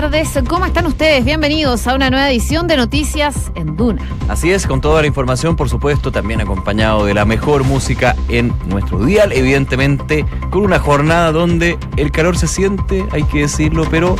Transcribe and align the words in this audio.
tardes. 0.00 0.38
¿Cómo 0.48 0.64
están 0.64 0.86
ustedes? 0.86 1.26
Bienvenidos 1.26 1.86
a 1.86 1.94
una 1.94 2.08
nueva 2.08 2.30
edición 2.30 2.66
de 2.66 2.78
Noticias 2.78 3.52
en 3.54 3.76
Duna. 3.76 4.00
Así 4.30 4.50
es, 4.50 4.66
con 4.66 4.80
toda 4.80 5.02
la 5.02 5.06
información, 5.06 5.56
por 5.56 5.68
supuesto, 5.68 6.10
también 6.10 6.40
acompañado 6.40 7.04
de 7.04 7.12
la 7.12 7.26
mejor 7.26 7.64
música 7.64 8.16
en 8.30 8.50
nuestro 8.66 9.04
dial, 9.04 9.30
evidentemente, 9.30 10.24
con 10.48 10.62
una 10.62 10.78
jornada 10.78 11.32
donde 11.32 11.76
el 11.98 12.10
calor 12.12 12.38
se 12.38 12.48
siente, 12.48 13.04
hay 13.12 13.24
que 13.24 13.40
decirlo, 13.40 13.86
pero 13.90 14.16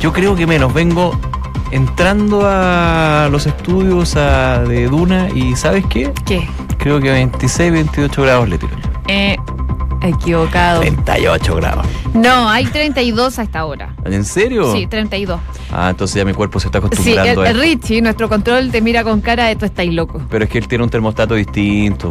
yo 0.00 0.12
creo 0.12 0.36
que 0.36 0.46
menos. 0.46 0.72
Vengo 0.72 1.18
entrando 1.72 2.42
a 2.44 3.28
los 3.28 3.48
estudios 3.48 4.14
de 4.14 4.86
Duna 4.88 5.30
y 5.34 5.56
¿sabes 5.56 5.84
qué? 5.86 6.12
¿Qué? 6.24 6.48
Creo 6.78 7.00
que 7.00 7.10
26, 7.10 7.72
28 7.72 8.22
grados 8.22 8.48
le 8.48 8.58
tiro. 8.58 8.76
Eh, 9.08 9.36
equivocado. 10.08 10.80
38 10.80 11.56
grados. 11.56 11.86
No, 12.14 12.48
hay 12.48 12.66
32 12.66 13.38
a 13.38 13.42
esta 13.42 13.64
hora. 13.64 13.94
¿En 14.04 14.24
serio? 14.24 14.72
Sí, 14.72 14.86
32. 14.86 15.40
Ah, 15.72 15.88
entonces 15.90 16.14
ya 16.16 16.24
mi 16.24 16.32
cuerpo 16.34 16.60
se 16.60 16.68
está 16.68 16.78
Sí, 16.80 16.86
acostumbrando 16.86 17.40
el, 17.42 17.46
a 17.48 17.50
el 17.50 17.60
Richie, 17.60 18.00
nuestro 18.02 18.28
control, 18.28 18.70
te 18.70 18.80
mira 18.80 19.02
con 19.04 19.20
cara 19.20 19.46
de 19.46 19.56
tú 19.56 19.64
estáis 19.64 19.92
loco. 19.92 20.20
Pero 20.30 20.44
es 20.44 20.50
que 20.50 20.58
él 20.58 20.68
tiene 20.68 20.84
un 20.84 20.90
termostato 20.90 21.34
distinto. 21.34 22.10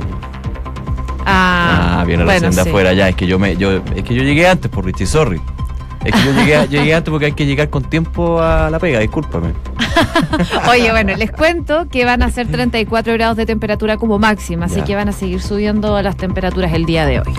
Ah, 1.26 2.00
Ah, 2.02 2.06
viene 2.06 2.26
bueno, 2.26 2.48
de 2.50 2.54
sí. 2.54 2.60
afuera 2.60 2.94
ya. 2.94 3.08
Es 3.10 3.16
que 3.16 3.26
yo 3.28 3.40
me, 3.40 3.56
yo, 3.56 3.72
es 3.96 4.04
que 4.04 4.14
yo 4.14 4.24
llegué 4.24 4.48
antes 4.48 4.70
por 4.70 4.84
Richie, 4.86 5.06
sorry. 5.06 5.40
Es 6.06 6.12
que 6.14 6.24
yo 6.26 6.32
llegué, 6.34 6.68
llegué 6.68 6.94
antes 6.96 7.10
porque 7.12 7.28
hay 7.28 7.32
que 7.34 7.46
llegar 7.46 7.70
con 7.70 7.84
tiempo 7.84 8.42
a 8.42 8.70
la 8.70 8.80
pega, 8.80 9.00
discúlpame. 9.00 9.54
Oye, 10.70 10.92
bueno, 10.92 11.16
les 11.16 11.32
cuento 11.32 11.88
que 11.90 12.06
van 12.06 12.22
a 12.24 12.32
ser 12.32 12.48
34 12.48 13.14
grados 13.14 13.38
de 13.38 13.46
temperatura 13.46 13.98
como 13.98 14.20
máxima, 14.20 14.66
así 14.66 14.78
Ya. 14.78 14.84
que 14.86 14.96
van 14.96 15.10
a 15.10 15.12
seguir 15.14 15.42
subiendo 15.42 16.02
las 16.02 16.18
temperaturas 16.18 16.74
el 16.74 16.86
día 16.86 17.06
de 17.06 17.20
hoy. 17.20 17.34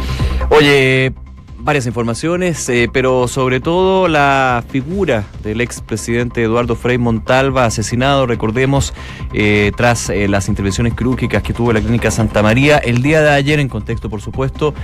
Oye, 0.51 1.13
varias 1.59 1.87
informaciones, 1.87 2.69
eh, 2.69 2.89
pero 2.93 3.27
sobre 3.27 3.59
todo 3.61 4.07
la 4.07 4.63
figura 4.69 5.25
del 5.43 5.61
expresidente 5.63 6.43
Eduardo 6.43 6.77
Frei 6.77 6.99
Montalva, 6.99 7.65
asesinado, 7.65 8.27
recordemos, 8.27 8.93
eh, 9.33 9.73
tras 9.77 10.11
eh, 10.11 10.29
las 10.29 10.49
intervenciones 10.49 10.95
quirúrgicas 10.95 11.43
que 11.43 11.53
tuvo 11.55 11.71
en 11.71 11.77
la 11.77 11.81
clínica 11.81 12.11
Santa 12.11 12.43
María. 12.43 12.79
El 12.79 13.03
día 13.03 13.23
de 13.23 13.31
ayer, 13.31 13.61
en 13.61 13.69
contexto, 13.69 14.11
por 14.11 14.21
supuesto, 14.21 14.75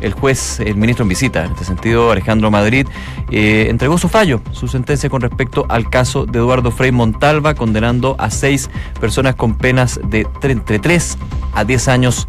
el 0.00 0.12
juez, 0.12 0.60
el 0.60 0.76
ministro 0.76 1.02
en 1.04 1.08
visita, 1.08 1.44
en 1.44 1.52
este 1.52 1.64
sentido, 1.64 2.10
Alejandro 2.10 2.50
Madrid, 2.50 2.86
eh, 3.30 3.66
entregó 3.70 3.98
su 3.98 4.08
fallo, 4.08 4.40
su 4.52 4.68
sentencia 4.68 5.08
con 5.10 5.20
respecto 5.20 5.66
al 5.68 5.88
caso 5.90 6.26
de 6.26 6.38
Eduardo 6.38 6.70
Frei 6.70 6.92
Montalva, 6.92 7.54
condenando 7.54 8.16
a 8.18 8.30
seis 8.30 8.70
personas 9.00 9.34
con 9.34 9.54
penas 9.54 9.98
de 10.04 10.26
tre- 10.26 10.52
entre 10.52 10.78
3 10.78 11.18
a 11.54 11.64
10 11.64 11.88
años 11.88 12.26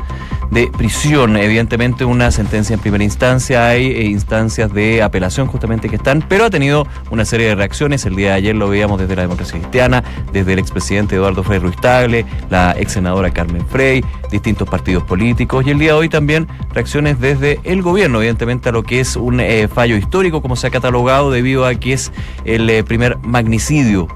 de 0.52 0.68
prisión. 0.68 1.38
Evidentemente 1.38 2.06
una 2.06 2.32
sentencia 2.32 2.74
en 2.74 2.80
primera 2.80 3.04
instancia, 3.04 3.68
hay 3.68 3.88
eh, 3.88 4.06
instancias 4.06 4.74
de 4.74 5.02
apelación 5.02 5.48
justamente 5.48 5.90
que 5.90 5.98
están, 5.98 6.24
pero 6.28 6.46
ha 6.46 6.50
tenido 6.50 6.88
una 7.12 7.26
serie 7.26 7.48
de 7.48 7.56
reacciones. 7.56 8.06
El 8.06 8.16
día 8.16 8.30
de 8.30 8.34
ayer 8.36 8.56
lo 8.56 8.70
veíamos 8.70 9.00
desde 9.00 9.16
la 9.16 9.24
democracia 9.24 9.60
cristiana, 9.60 10.04
desde 10.32 10.54
el 10.54 10.60
expresidente 10.60 11.16
Eduardo 11.16 11.44
Frei 11.44 11.60
Ruiz 11.60 11.76
Tagle, 11.78 12.26
la 12.50 12.76
ex 12.78 12.94
senadora 12.94 13.32
Carmen 13.32 13.66
Frey, 13.68 14.04
distintos 14.32 14.70
partidos 14.70 15.04
políticos 15.04 15.66
y 15.66 15.72
el 15.72 15.80
día 15.80 15.94
de 15.94 16.00
hoy 16.00 16.10
también 16.10 16.48
reacciones 16.74 17.20
desde 17.20 17.60
el 17.64 17.82
gobierno, 17.82 18.20
evidentemente 18.20 18.70
a 18.70 18.72
lo 18.72 18.84
que 18.84 19.00
es 19.00 19.16
un 19.16 19.40
eh, 19.40 19.68
fallo 19.68 19.98
histórico, 19.98 20.42
como 20.42 20.56
se 20.56 20.68
ha 20.68 20.70
catalogado, 20.70 21.32
debido 21.32 21.66
a 21.66 21.76
que 21.76 21.94
es 21.94 22.12
el 22.46 22.70
eh, 22.70 22.84
primer 22.84 23.18
magnicidio 23.20 24.08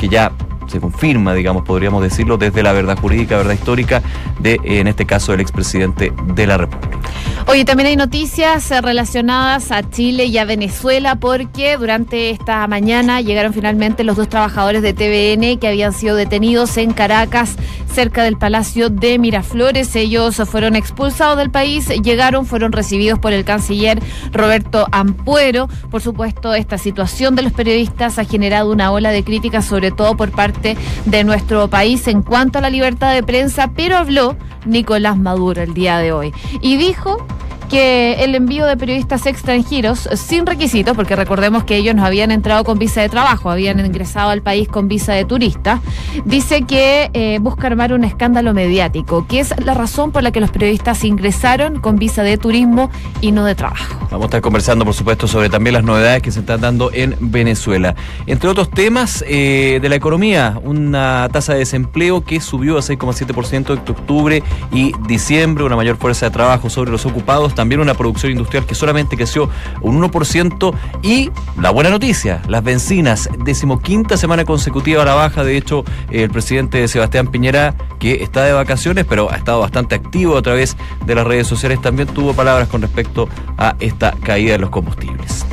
que 0.00 0.08
ya 0.08 0.32
se 0.70 0.80
confirma, 0.80 1.34
digamos, 1.34 1.64
podríamos 1.64 2.02
decirlo, 2.02 2.38
desde 2.38 2.62
la 2.62 2.72
verdad 2.72 2.98
jurídica, 2.98 3.36
verdad 3.36 3.54
histórica 3.54 4.02
de, 4.38 4.58
en 4.64 4.86
este 4.86 5.04
caso, 5.04 5.34
el 5.34 5.40
expresidente 5.40 6.12
de 6.34 6.46
la 6.46 6.56
República. 6.56 6.98
Oye, 7.46 7.64
también 7.64 7.88
hay 7.88 7.96
noticias 7.96 8.70
eh, 8.70 8.80
relacionadas 8.80 9.72
a 9.72 9.88
Chile 9.90 10.26
y 10.26 10.38
a 10.38 10.44
Venezuela 10.44 11.16
porque 11.16 11.76
durante 11.76 12.30
esta 12.30 12.64
mañana 12.68 13.20
llegaron 13.20 13.52
finalmente 13.52 14.04
los 14.04 14.16
dos 14.16 14.28
trabajadores 14.28 14.82
de 14.82 14.92
TVN 14.92 15.58
que 15.58 15.66
habían 15.66 15.92
sido 15.92 16.14
detenidos 16.14 16.76
en 16.76 16.92
Caracas, 16.92 17.56
cerca 17.92 18.22
del 18.22 18.36
Palacio 18.36 18.88
de 18.88 19.18
Miraflores. 19.18 19.96
Ellos 19.96 20.36
fueron 20.46 20.76
expulsados 20.76 21.38
del 21.38 21.50
país, 21.50 21.88
llegaron, 21.88 22.46
fueron 22.46 22.70
recibidos 22.70 23.18
por 23.18 23.32
el 23.32 23.44
canciller 23.44 24.00
Roberto 24.32 24.86
Ampuero. 24.92 25.68
Por 25.90 26.02
supuesto, 26.02 26.54
esta 26.54 26.78
situación 26.78 27.34
de 27.34 27.42
los 27.42 27.52
periodistas 27.52 28.18
ha 28.20 28.24
generado 28.24 28.70
una 28.70 28.92
ola 28.92 29.10
de 29.10 29.24
críticas, 29.24 29.64
sobre 29.64 29.90
todo 29.90 30.16
por 30.16 30.30
parte 30.30 30.59
de 30.62 31.24
nuestro 31.24 31.68
país 31.68 32.06
en 32.08 32.22
cuanto 32.22 32.58
a 32.58 32.62
la 32.62 32.70
libertad 32.70 33.14
de 33.14 33.22
prensa, 33.22 33.70
pero 33.74 33.96
habló 33.96 34.36
Nicolás 34.66 35.16
Maduro 35.16 35.62
el 35.62 35.74
día 35.74 35.98
de 35.98 36.12
hoy 36.12 36.32
y 36.60 36.76
dijo 36.76 37.26
que 37.70 38.24
el 38.24 38.34
envío 38.34 38.66
de 38.66 38.76
periodistas 38.76 39.26
extranjeros 39.26 40.08
sin 40.14 40.44
requisitos, 40.44 40.96
porque 40.96 41.14
recordemos 41.14 41.64
que 41.64 41.76
ellos 41.76 41.94
no 41.94 42.04
habían 42.04 42.32
entrado 42.32 42.64
con 42.64 42.78
visa 42.78 43.00
de 43.00 43.08
trabajo, 43.08 43.48
habían 43.48 43.78
ingresado 43.84 44.30
al 44.30 44.42
país 44.42 44.68
con 44.68 44.88
visa 44.88 45.12
de 45.12 45.24
turista, 45.24 45.80
dice 46.24 46.62
que 46.62 47.10
eh, 47.14 47.38
busca 47.40 47.68
armar 47.68 47.92
un 47.92 48.04
escándalo 48.04 48.52
mediático, 48.52 49.26
que 49.26 49.40
es 49.40 49.54
la 49.64 49.74
razón 49.74 50.10
por 50.10 50.22
la 50.22 50.32
que 50.32 50.40
los 50.40 50.50
periodistas 50.50 51.04
ingresaron 51.04 51.80
con 51.80 51.96
visa 51.96 52.22
de 52.24 52.36
turismo 52.36 52.90
y 53.20 53.30
no 53.32 53.44
de 53.44 53.54
trabajo. 53.54 54.00
Vamos 54.10 54.24
a 54.24 54.26
estar 54.26 54.40
conversando, 54.40 54.84
por 54.84 54.94
supuesto, 54.94 55.28
sobre 55.28 55.48
también 55.48 55.74
las 55.74 55.84
novedades 55.84 56.22
que 56.22 56.32
se 56.32 56.40
están 56.40 56.60
dando 56.60 56.90
en 56.92 57.16
Venezuela. 57.20 57.94
Entre 58.26 58.50
otros 58.50 58.68
temas 58.68 59.24
eh, 59.28 59.78
de 59.80 59.88
la 59.88 59.94
economía, 59.94 60.60
una 60.64 61.28
tasa 61.30 61.52
de 61.52 61.60
desempleo 61.60 62.24
que 62.24 62.40
subió 62.40 62.76
a 62.76 62.80
6,7% 62.80 63.54
entre 63.54 63.92
octubre 63.92 64.42
y 64.72 64.92
diciembre, 65.06 65.62
una 65.62 65.76
mayor 65.76 65.96
fuerza 65.96 66.26
de 66.26 66.32
trabajo 66.32 66.68
sobre 66.68 66.90
los 66.90 67.06
ocupados, 67.06 67.54
también 67.60 67.82
una 67.82 67.92
producción 67.92 68.32
industrial 68.32 68.64
que 68.64 68.74
solamente 68.74 69.18
creció 69.18 69.50
un 69.82 70.00
1% 70.00 70.74
y 71.02 71.30
la 71.60 71.68
buena 71.68 71.90
noticia, 71.90 72.40
las 72.48 72.64
bencinas, 72.64 73.28
decimoquinta 73.44 74.16
semana 74.16 74.46
consecutiva 74.46 75.02
a 75.02 75.04
la 75.04 75.12
baja, 75.12 75.44
de 75.44 75.58
hecho, 75.58 75.84
el 76.10 76.30
presidente 76.30 76.88
Sebastián 76.88 77.26
Piñera, 77.26 77.74
que 77.98 78.22
está 78.22 78.44
de 78.44 78.54
vacaciones, 78.54 79.04
pero 79.06 79.30
ha 79.30 79.36
estado 79.36 79.60
bastante 79.60 79.94
activo 79.94 80.38
a 80.38 80.42
través 80.42 80.74
de 81.04 81.14
las 81.14 81.26
redes 81.26 81.46
sociales, 81.46 81.82
también 81.82 82.08
tuvo 82.08 82.32
palabras 82.32 82.66
con 82.68 82.80
respecto 82.80 83.28
a 83.58 83.76
esta 83.78 84.12
caída 84.22 84.52
de 84.52 84.60
los 84.60 84.70
combustibles. 84.70 85.44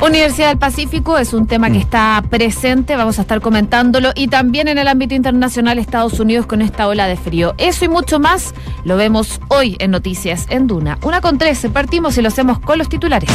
Universidad 0.00 0.48
del 0.48 0.58
Pacífico 0.58 1.18
es 1.18 1.32
un 1.32 1.46
tema 1.46 1.70
que 1.70 1.78
está 1.78 2.22
presente, 2.28 2.96
vamos 2.96 3.18
a 3.18 3.22
estar 3.22 3.40
comentándolo, 3.40 4.10
y 4.14 4.28
también 4.28 4.68
en 4.68 4.78
el 4.78 4.88
ámbito 4.88 5.14
internacional 5.14 5.78
Estados 5.78 6.20
Unidos 6.20 6.46
con 6.46 6.60
esta 6.62 6.88
ola 6.88 7.06
de 7.06 7.16
frío. 7.16 7.54
Eso 7.58 7.84
y 7.84 7.88
mucho 7.88 8.20
más 8.20 8.54
lo 8.84 8.96
vemos 8.96 9.40
hoy 9.48 9.76
en 9.78 9.90
Noticias 9.90 10.46
en 10.50 10.66
Duna. 10.66 10.98
Una 11.02 11.20
con 11.20 11.38
tres, 11.38 11.66
partimos 11.72 12.18
y 12.18 12.22
lo 12.22 12.28
hacemos 12.28 12.58
con 12.58 12.78
los 12.78 12.88
titulares. 12.88 13.30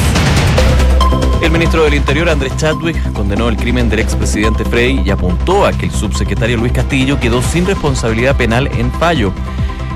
El 1.42 1.52
ministro 1.52 1.84
del 1.84 1.94
Interior, 1.96 2.30
Andrés 2.30 2.56
Chadwick, 2.58 3.14
condenó 3.14 3.48
el 3.48 3.56
crimen 3.56 3.90
del 3.90 4.00
expresidente 4.00 4.66
Frey 4.66 5.02
y 5.06 5.10
apuntó 5.10 5.66
a 5.66 5.72
que 5.72 5.86
el 5.86 5.92
subsecretario 5.92 6.58
Luis 6.58 6.74
Castillo 6.74 7.20
quedó 7.20 7.42
sin 7.42 7.66
responsabilidad 7.66 8.36
penal 8.36 8.70
en 8.78 8.92
fallo. 8.92 9.32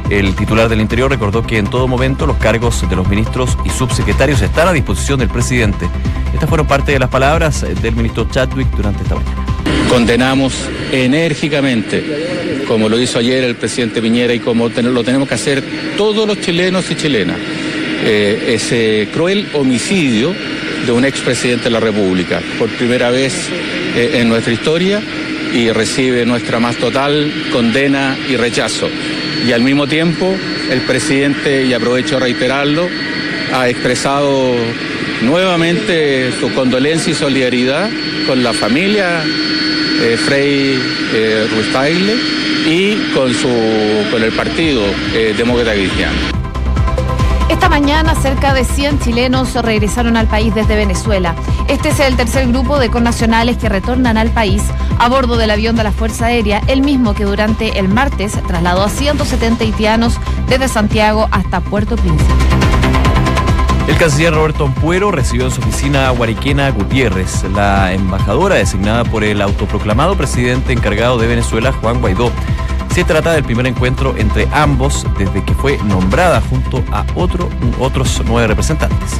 El 0.10 0.36
titular 0.36 0.70
del 0.70 0.82
Interior 0.82 1.10
recordó 1.10 1.46
que 1.46 1.58
en 1.58 1.70
todo 1.70 1.88
momento 1.88 2.26
los 2.26 2.38
cargos 2.38 2.88
de 2.88 2.96
los 2.96 3.08
ministros 3.08 3.58
y 3.66 3.70
subsecretarios 3.70 4.42
están 4.42 4.68
a 4.68 4.74
disposición 4.74 5.20
del 5.20 5.30
presidente. 5.30 5.90
Estas 6.34 6.50
fueron 6.50 6.68
parte 6.68 6.92
de 6.92 7.00
las 7.00 7.10
palabras 7.10 7.64
eh, 7.64 7.74
del 7.82 7.96
ministro 7.96 8.28
Chadwick 8.30 8.70
durante 8.76 9.04
esta 9.04 9.16
mañana. 9.16 9.46
Condenamos 9.90 10.54
enérgicamente, 10.92 12.64
como 12.68 12.90
lo 12.90 13.00
hizo 13.00 13.20
ayer 13.20 13.44
el 13.44 13.56
presidente 13.56 14.02
Piñera 14.02 14.34
y 14.34 14.40
como 14.40 14.70
lo 14.70 15.04
tenemos 15.04 15.28
que 15.28 15.36
hacer 15.36 15.64
todos 15.96 16.28
los 16.28 16.42
chilenos 16.42 16.90
y 16.90 16.96
chilenas, 16.96 17.38
eh, 18.06 18.56
ese 18.56 19.10
cruel 19.14 19.48
homicidio 19.54 20.34
de 20.86 20.92
un 20.92 21.06
expresidente 21.06 21.66
de 21.66 21.70
la 21.70 21.80
República, 21.80 22.42
por 22.60 22.70
primera 22.70 23.10
vez 23.10 23.50
eh, 23.96 24.20
en 24.20 24.30
nuestra 24.30 24.52
historia 24.52 25.02
y 25.54 25.72
recibe 25.72 26.26
nuestra 26.26 26.60
más 26.60 26.76
total 26.78 27.32
condena 27.52 28.18
y 28.28 28.36
rechazo. 28.36 28.90
Y 29.46 29.52
al 29.52 29.62
mismo 29.62 29.88
tiempo, 29.88 30.36
el 30.70 30.82
presidente, 30.82 31.66
y 31.66 31.74
aprovecho 31.74 32.18
a 32.18 32.20
reiterarlo, 32.22 32.88
ha 33.54 33.70
expresado 33.70 34.56
nuevamente 35.22 36.32
su 36.40 36.54
condolencia 36.54 37.12
y 37.12 37.16
solidaridad 37.16 37.90
con 38.26 38.44
la 38.44 38.54
familia 38.54 39.22
eh, 40.02 40.18
Frei 40.18 40.80
eh, 41.14 41.48
Ruiz 41.54 41.72
Tagle 41.72 42.16
y 42.66 42.96
con, 43.14 43.34
su, 43.34 43.50
con 44.12 44.24
el 44.24 44.32
partido 44.32 44.84
eh, 45.14 45.34
demócrata 45.38 45.74
cristiano. 45.74 46.43
Esta 47.54 47.70
mañana 47.70 48.16
cerca 48.16 48.52
de 48.56 48.66
100 48.66 48.98
chilenos 48.98 49.54
regresaron 49.54 50.18
al 50.18 50.26
país 50.26 50.56
desde 50.56 50.76
Venezuela. 50.76 51.36
Este 51.68 51.90
es 51.90 52.00
el 52.00 52.16
tercer 52.16 52.48
grupo 52.48 52.80
de 52.80 52.90
connacionales 52.90 53.58
que 53.58 53.70
retornan 53.70 54.18
al 54.18 54.32
país 54.32 54.64
a 54.98 55.08
bordo 55.08 55.38
del 55.38 55.52
avión 55.52 55.76
de 55.76 55.84
la 55.84 55.92
Fuerza 55.92 56.26
Aérea, 56.26 56.64
el 56.66 56.82
mismo 56.82 57.14
que 57.14 57.26
durante 57.26 57.78
el 57.78 57.90
martes 57.90 58.34
trasladó 58.48 58.82
a 58.82 58.90
170 58.90 59.66
haitianos 59.66 60.18
desde 60.50 60.68
Santiago 60.68 61.28
hasta 61.30 61.62
Puerto 61.62 61.96
Príncipe. 61.96 62.34
El 63.88 63.98
canciller 63.98 64.34
Roberto 64.34 64.66
Ampuero 64.66 65.12
recibió 65.12 65.46
en 65.46 65.52
su 65.52 65.62
oficina 65.62 66.08
a 66.08 66.12
Guariquena 66.12 66.72
Gutiérrez, 66.72 67.44
la 67.54 67.94
embajadora 67.94 68.56
designada 68.56 69.04
por 69.04 69.24
el 69.24 69.42
autoproclamado 69.42 70.16
presidente 70.16 70.74
encargado 70.74 71.20
de 71.20 71.28
Venezuela, 71.28 71.72
Juan 71.72 72.02
Guaidó. 72.02 72.32
Se 72.94 73.04
trata 73.04 73.32
del 73.34 73.44
primer 73.44 73.66
encuentro 73.66 74.16
entre 74.18 74.48
ambos 74.54 75.08
desde 75.18 75.44
que 75.44 75.56
fue 75.56 75.80
nombrada 75.80 76.42
junto 76.42 76.84
a 76.92 77.04
otro, 77.16 77.50
otros 77.80 78.22
nueve 78.24 78.46
representantes. 78.46 79.20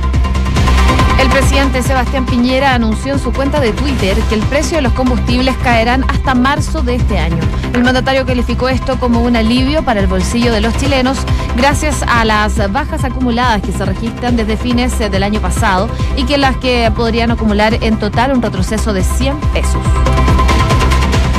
El 1.20 1.28
presidente 1.30 1.82
Sebastián 1.82 2.28
Piñera 2.28 2.76
anunció 2.76 3.14
en 3.14 3.20
su 3.20 3.34
cuenta 3.34 3.60
de 3.60 3.72
Twitter 3.72 4.16
que 4.30 4.36
el 4.36 4.42
precio 4.42 4.78
de 4.78 4.84
los 4.84 4.94
combustibles 4.94 5.56
caerán 5.64 6.06
hasta 6.08 6.36
marzo 6.36 6.84
de 6.84 6.96
este 6.96 7.18
año. 7.18 7.40
El 7.74 7.84
mandatario 7.84 8.28
calificó 8.28 8.70
esto 8.70 9.00
como 9.00 9.24
un 9.24 9.36
alivio 9.36 9.84
para 9.84 10.00
el 10.02 10.06
bolsillo 10.08 10.52
de 10.52 10.62
los 10.62 10.78
chilenos 10.78 11.18
gracias 11.58 12.04
a 12.08 12.26
las 12.26 12.72
bajas 12.72 13.04
acumuladas 13.04 13.64
que 13.64 13.72
se 13.72 13.86
registran 13.86 14.36
desde 14.36 14.56
fines 14.56 15.00
del 15.00 15.24
año 15.24 15.42
pasado 15.42 15.90
y 16.16 16.26
que 16.26 16.38
las 16.38 16.58
que 16.58 16.92
podrían 16.96 17.32
acumular 17.32 17.74
en 17.82 17.98
total 17.98 18.34
un 18.34 18.42
retroceso 18.44 18.94
de 18.94 19.04
100 19.04 19.40
pesos. 19.52 19.82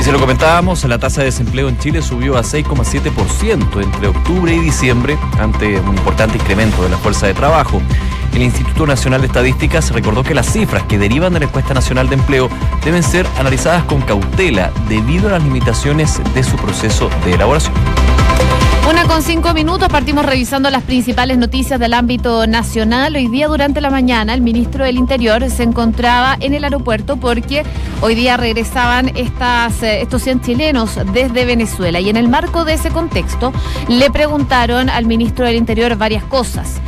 Se 0.05 0.11
lo 0.11 0.19
comentábamos, 0.19 0.83
la 0.83 0.99
tasa 0.99 1.21
de 1.21 1.25
desempleo 1.25 1.67
en 1.67 1.79
Chile 1.79 2.03
subió 2.03 2.37
a 2.37 2.43
6,7% 2.43 3.81
entre 3.81 4.07
octubre 4.07 4.53
y 4.53 4.59
diciembre 4.59 5.17
ante 5.39 5.79
un 5.79 5.97
importante 5.97 6.37
incremento 6.37 6.83
de 6.83 6.89
la 6.89 6.97
fuerza 6.99 7.25
de 7.25 7.33
trabajo. 7.33 7.81
El 8.31 8.43
Instituto 8.43 8.85
Nacional 8.85 9.21
de 9.21 9.27
Estadísticas 9.27 9.89
recordó 9.89 10.21
que 10.21 10.35
las 10.35 10.45
cifras 10.45 10.83
que 10.83 10.99
derivan 10.99 11.33
de 11.33 11.39
la 11.39 11.47
encuesta 11.47 11.73
nacional 11.73 12.07
de 12.07 12.17
empleo 12.17 12.49
deben 12.83 13.01
ser 13.01 13.25
analizadas 13.39 13.83
con 13.85 14.01
cautela 14.01 14.71
debido 14.87 15.27
a 15.29 15.31
las 15.31 15.43
limitaciones 15.43 16.21
de 16.35 16.43
su 16.43 16.55
proceso 16.55 17.09
de 17.25 17.33
elaboración. 17.33 17.73
Una 18.87 19.05
con 19.05 19.23
cinco 19.23 19.51
minutos, 19.55 19.89
partimos 19.89 20.23
revisando 20.23 20.69
las 20.69 20.83
principales 20.83 21.39
noticias 21.39 21.79
del 21.79 21.95
ámbito 21.95 22.45
nacional. 22.45 23.15
Hoy 23.15 23.27
día 23.29 23.47
durante 23.47 23.81
la 23.81 23.89
mañana 23.89 24.35
el 24.35 24.41
ministro 24.41 24.85
del 24.85 24.97
Interior 24.97 25.49
se 25.49 25.63
encontraba 25.63 26.37
en 26.39 26.53
el 26.53 26.63
aeropuerto 26.63 27.17
porque 27.17 27.63
hoy 28.01 28.13
día 28.13 28.37
regresaban 28.37 29.11
estas, 29.15 29.81
eh, 29.81 30.01
estos 30.01 30.21
100 30.21 30.41
chilenos 30.41 30.99
desde 31.13 31.45
Venezuela 31.45 31.99
y 31.99 32.09
en 32.09 32.15
el 32.15 32.27
marco 32.27 32.63
de 32.63 32.73
ese 32.73 32.91
contexto 32.91 33.51
le 33.87 34.11
preguntaron 34.11 34.91
al 34.91 35.07
ministro 35.07 35.47
del 35.47 35.55
Interior 35.55 35.95
varias 35.97 36.23
cosas, 36.23 36.79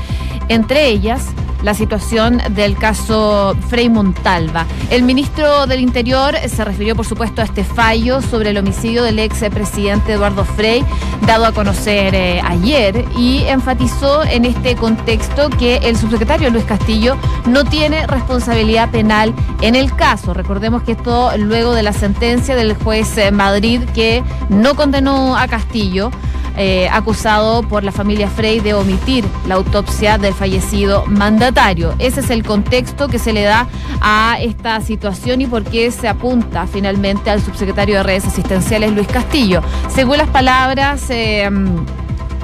entre 0.50 0.90
ellas 0.90 1.26
la 1.64 1.74
situación 1.74 2.42
del 2.52 2.78
caso 2.78 3.56
Frei 3.68 3.90
Montalva. 3.90 4.66
El 4.90 5.04
ministro 5.04 5.68
del 5.68 5.80
Interior 5.80 6.36
se 6.48 6.64
refirió, 6.64 6.96
por 6.96 7.06
supuesto, 7.06 7.42
a 7.42 7.46
este 7.46 7.64
fallo 7.64 8.22
sobre 8.22 8.52
el 8.52 8.58
homicidio 8.58 9.04
del 9.04 9.20
ex 9.20 9.40
presidente 9.54 10.14
Eduardo 10.14 10.46
Frei, 10.46 10.84
dado 11.26 11.46
a 11.46 11.52
conocer 11.52 12.16
eh, 12.16 12.42
ayer, 12.44 13.06
y 13.18 13.44
enfatizó 13.44 14.24
en 14.24 14.46
este 14.46 14.76
contexto 14.76 15.50
que 15.50 15.78
el 15.78 15.98
subsecretario 15.98 16.50
Luis 16.50 16.66
Castillo 16.66 17.18
no 17.46 17.64
tiene 17.64 18.08
responsabilidad 18.08 18.90
penal 18.92 19.34
en 19.62 19.76
el 19.76 19.96
caso. 19.96 20.34
Recordemos 20.34 20.84
que 20.84 20.94
esto 20.94 21.32
luego 21.38 21.74
de 21.74 21.84
la 21.84 21.94
sentencia 21.94 22.56
del 22.56 22.76
juez 22.76 23.18
eh, 23.18 23.32
Madrid 23.32 23.82
que 23.94 24.24
no 24.50 24.76
condenó 24.76 25.38
a 25.38 25.48
Castillo. 25.48 26.12
Eh, 26.60 26.90
acusado 26.92 27.62
por 27.62 27.84
la 27.84 27.92
familia 27.92 28.28
Frey 28.30 28.60
de 28.60 28.74
omitir 28.74 29.24
la 29.48 29.56
autopsia 29.56 30.18
del 30.18 30.34
fallecido 30.34 31.06
mandatario. 31.06 31.94
Ese 32.00 32.22
es 32.22 32.32
el 32.32 32.44
contexto 32.44 33.08
que 33.08 33.20
se 33.20 33.32
le 33.32 33.44
da 33.44 33.68
a 34.02 34.38
esta 34.42 34.82
situación 34.82 35.42
y 35.42 35.46
por 35.46 35.64
qué 35.64 35.92
se 35.92 36.08
apunta 36.08 36.66
finalmente 36.66 37.30
al 37.30 37.44
subsecretario 37.44 37.98
de 37.98 38.04
redes 38.04 38.26
asistenciales 38.26 38.92
Luis 38.92 39.08
Castillo. 39.08 39.62
Según 39.88 40.18
las 40.18 40.30
palabras... 40.30 41.06
Eh, 41.10 41.48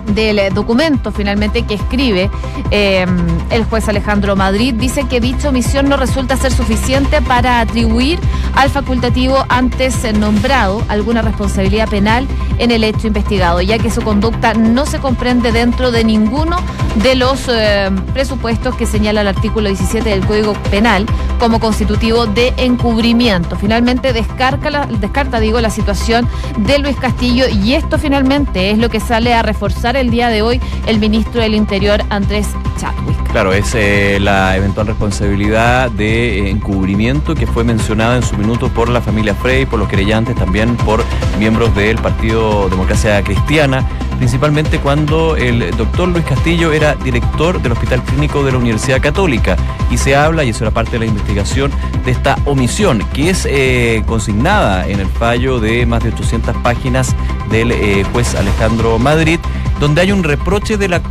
del 0.07 0.53
documento 0.53 1.11
finalmente 1.11 1.63
que 1.63 1.75
escribe 1.75 2.29
eh, 2.71 3.05
el 3.49 3.63
juez 3.65 3.87
Alejandro 3.87 4.35
Madrid, 4.35 4.73
dice 4.73 5.05
que 5.05 5.19
dicha 5.19 5.49
omisión 5.49 5.87
no 5.87 5.97
resulta 5.97 6.35
ser 6.35 6.51
suficiente 6.51 7.21
para 7.21 7.59
atribuir 7.61 8.19
al 8.55 8.69
facultativo 8.69 9.45
antes 9.49 10.03
nombrado 10.13 10.83
alguna 10.89 11.21
responsabilidad 11.21 11.89
penal 11.89 12.27
en 12.57 12.71
el 12.71 12.83
hecho 12.83 13.07
investigado, 13.07 13.61
ya 13.61 13.77
que 13.77 13.89
su 13.89 14.01
conducta 14.01 14.53
no 14.53 14.85
se 14.85 14.99
comprende 14.99 15.51
dentro 15.51 15.91
de 15.91 16.03
ninguno 16.03 16.57
de 17.01 17.15
los 17.15 17.47
eh, 17.47 17.89
presupuestos 18.13 18.75
que 18.75 18.85
señala 18.85 19.21
el 19.21 19.27
artículo 19.27 19.67
17 19.67 20.07
del 20.07 20.25
Código 20.25 20.53
Penal 20.69 21.05
como 21.39 21.59
constitutivo 21.59 22.25
de 22.27 22.53
encubrimiento. 22.57 23.55
Finalmente 23.55 24.13
descarta, 24.13 24.69
la, 24.69 24.85
descarta 24.85 25.39
digo, 25.39 25.59
la 25.61 25.69
situación 25.69 26.27
de 26.57 26.79
Luis 26.79 26.95
Castillo 26.97 27.47
y 27.47 27.73
esto 27.73 27.97
finalmente 27.97 28.71
es 28.71 28.77
lo 28.77 28.89
que 28.89 28.99
sale 28.99 29.33
a 29.33 29.41
reforzar 29.41 29.95
el 29.95 30.09
día 30.09 30.29
de 30.29 30.41
hoy 30.41 30.61
el 30.85 30.99
ministro 30.99 31.41
del 31.41 31.55
Interior, 31.55 32.03
Andrés 32.09 32.47
Chadwick. 32.79 33.22
Claro, 33.33 33.51
es 33.51 33.73
eh, 33.73 34.19
la 34.21 34.55
eventual 34.55 34.85
responsabilidad 34.85 35.89
de 35.89 36.37
eh, 36.37 36.49
encubrimiento 36.51 37.33
que 37.33 37.47
fue 37.47 37.63
mencionada 37.63 38.15
en 38.15 38.21
su 38.21 38.37
minuto 38.37 38.69
por 38.69 38.89
la 38.89 39.01
familia 39.01 39.33
Frey, 39.33 39.65
por 39.65 39.79
los 39.79 39.89
querellantes, 39.89 40.35
también 40.35 40.77
por 40.77 41.03
miembros 41.39 41.75
del 41.75 41.97
Partido 41.97 42.69
Democracia 42.69 43.23
Cristiana, 43.23 43.89
principalmente 44.19 44.77
cuando 44.77 45.35
el 45.35 45.75
doctor 45.75 46.09
Luis 46.09 46.23
Castillo 46.25 46.71
era 46.71 46.93
director 46.93 47.59
del 47.59 47.71
Hospital 47.71 48.03
Clínico 48.03 48.43
de 48.43 48.51
la 48.51 48.59
Universidad 48.59 49.01
Católica. 49.01 49.57
Y 49.89 49.97
se 49.97 50.15
habla, 50.15 50.43
y 50.43 50.49
eso 50.49 50.63
era 50.63 50.71
parte 50.71 50.91
de 50.91 50.99
la 50.99 51.05
investigación, 51.07 51.71
de 52.05 52.11
esta 52.11 52.37
omisión 52.45 52.99
que 53.15 53.31
es 53.31 53.47
eh, 53.49 54.03
consignada 54.05 54.87
en 54.87 54.99
el 54.99 55.07
fallo 55.07 55.59
de 55.59 55.87
más 55.87 56.03
de 56.03 56.09
800 56.09 56.55
páginas 56.57 57.15
del 57.49 58.05
juez 58.13 58.35
Alejandro 58.35 58.99
Madrid 58.99 59.39
donde 59.83 59.99
hay 59.99 60.13
un 60.13 60.23
reproche 60.23 60.77
del, 60.77 61.01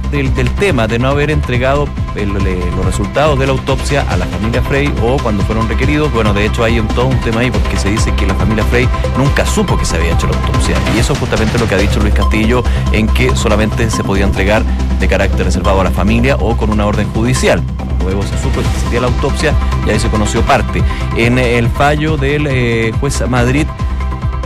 tema 0.59 0.87
de 0.89 0.99
no 0.99 1.09
haber 1.09 1.31
entregado 1.31 1.87
los 2.15 2.87
resultados 2.87 3.39
de 3.39 3.45
la 3.45 3.53
autopsia 3.53 4.01
a 4.09 4.17
la 4.17 4.25
familia 4.25 4.63
Frey 4.63 4.91
o 5.03 5.19
cuando 5.19 5.45
fueron 5.45 5.69
requeridos. 5.69 6.11
Bueno, 6.11 6.33
de 6.33 6.47
hecho 6.47 6.65
hay 6.65 6.81
un, 6.81 6.89
todo 6.89 7.05
un 7.05 7.21
tema 7.21 7.43
ahí 7.43 7.51
porque 7.51 7.77
se 7.77 7.91
dice 7.91 8.15
que 8.15 8.27
la 8.27 8.35
familia 8.35 8.65
Frey 8.65 8.89
nunca 9.19 9.45
supo 9.45 9.77
que 9.77 9.85
se 9.85 9.97
había 9.97 10.15
hecho 10.15 10.27
la 10.27 10.39
autopsia. 10.39 10.75
Y 10.97 11.01
eso 11.01 11.13
es 11.13 11.19
justamente 11.19 11.59
lo 11.59 11.69
que 11.69 11.75
ha 11.75 11.79
dicho 11.79 12.01
Luis 12.01 12.15
Castillo, 12.15 12.65
en 12.93 13.09
que 13.09 13.37
solamente 13.37 13.91
se 13.91 14.03
podía 14.05 14.25
entregar 14.25 14.65
de 14.99 15.07
carácter 15.07 15.45
reservado 15.45 15.83
a 15.83 15.85
la 15.85 15.91
familia 15.91 16.37
o 16.37 16.57
con 16.57 16.71
una 16.71 16.87
orden 16.87 17.07
judicial. 17.13 17.63
Luego 18.03 18.23
se 18.23 18.39
supo 18.39 18.63
que 18.63 18.69
existía 18.69 19.03
la 19.03 19.09
autopsia 19.09 19.53
y 19.87 19.91
ahí 19.91 20.01
se 20.01 20.09
conoció 20.09 20.41
parte. 20.41 20.83
En 21.19 21.39
el 21.39 21.69
fallo 21.69 22.17
del 22.17 22.47
eh, 22.47 22.91
juez 22.99 23.23
Madrid 23.29 23.67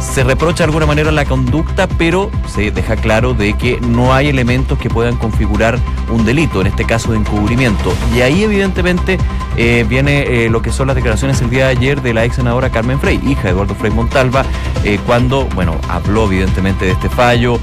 se 0.01 0.25
reprocha 0.25 0.59
de 0.59 0.65
alguna 0.65 0.87
manera 0.87 1.11
la 1.13 1.25
conducta, 1.25 1.87
pero 1.87 2.31
se 2.47 2.71
deja 2.71 2.97
claro 2.97 3.35
de 3.35 3.55
que 3.55 3.81
no 3.81 4.15
hay 4.15 4.29
elementos 4.29 4.79
que 4.79 4.91
puedan 4.91 5.17
configurar 5.17 5.79
un 6.11 6.25
delito, 6.25 6.61
en 6.61 6.69
este 6.69 6.85
caso 6.85 7.13
de 7.13 7.19
encubrimiento. 7.19 7.95
Y 8.15 8.21
ahí 8.21 8.45
evidentemente 8.45 9.19
eh, 9.57 9.85
viene 9.89 10.45
eh, 10.45 10.51
lo 10.51 10.63
que 10.63 10.73
son 10.73 10.87
las 10.87 10.97
declaraciones 10.97 11.41
el 11.41 11.51
día 11.51 11.67
de 11.67 11.71
ayer 11.73 12.03
de 12.03 12.15
la 12.15 12.25
ex 12.25 12.37
senadora 12.37 12.71
Carmen 12.71 13.01
Frey, 13.01 13.21
hija 13.27 13.45
de 13.45 13.51
Eduardo 13.51 13.75
Frey 13.75 13.91
Montalva, 13.91 14.45
eh, 14.85 14.99
cuando, 15.07 15.47
bueno, 15.55 15.77
habló 15.89 16.27
evidentemente 16.27 16.85
de 16.85 16.93
este 16.93 17.09
fallo 17.09 17.59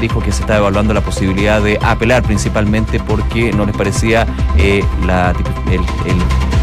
dijo 0.00 0.20
que 0.20 0.32
se 0.32 0.40
estaba 0.40 0.60
evaluando 0.60 0.94
la 0.94 1.00
posibilidad 1.00 1.60
de 1.62 1.78
apelar 1.82 2.22
principalmente 2.22 3.00
porque 3.00 3.52
no 3.52 3.64
les 3.66 3.76
parecía 3.76 4.26
la, 5.06 5.34
el, 5.70 5.80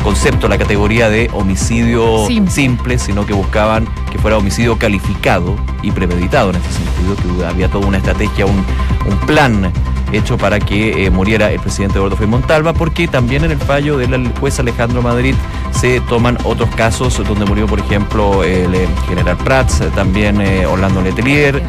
concepto, 0.04 0.48
la 0.48 0.58
categoría 0.58 1.10
de 1.10 1.30
homicidio 1.34 2.26
simple, 2.50 2.98
sino 2.98 3.26
que 3.26 3.34
buscaban 3.34 3.88
que 4.12 4.18
fuera 4.18 4.38
homicidio 4.38 4.78
calificado 4.78 5.56
y 5.84 5.92
premeditado 5.92 6.50
en 6.50 6.56
ese 6.56 6.72
sentido, 6.74 7.38
que 7.38 7.46
había 7.46 7.70
toda 7.70 7.88
una 7.88 7.98
estrategia, 7.98 8.46
un, 8.46 8.66
un 9.06 9.18
plan 9.28 9.72
hecho 10.12 10.38
para 10.38 10.60
que 10.60 11.06
eh, 11.06 11.10
muriera 11.10 11.52
el 11.52 11.60
presidente 11.60 11.98
Eduardo 11.98 12.16
Frei 12.16 12.30
Montalva, 12.30 12.74
porque 12.74 13.08
también 13.08 13.44
en 13.44 13.52
el 13.52 13.58
fallo 13.58 13.98
del 13.98 14.28
juez 14.40 14.60
Alejandro 14.60 15.02
Madrid 15.02 15.36
se 15.72 16.02
toman 16.02 16.38
otros 16.44 16.70
casos 16.76 17.22
donde 17.28 17.46
murió, 17.46 17.66
por 17.66 17.80
ejemplo, 17.80 18.44
el, 18.44 18.76
general 19.08 19.38
Prats, 19.38 19.82
también 19.96 20.42
eh, 20.42 20.66
Orlando 20.66 21.02
Letelier 21.02 21.64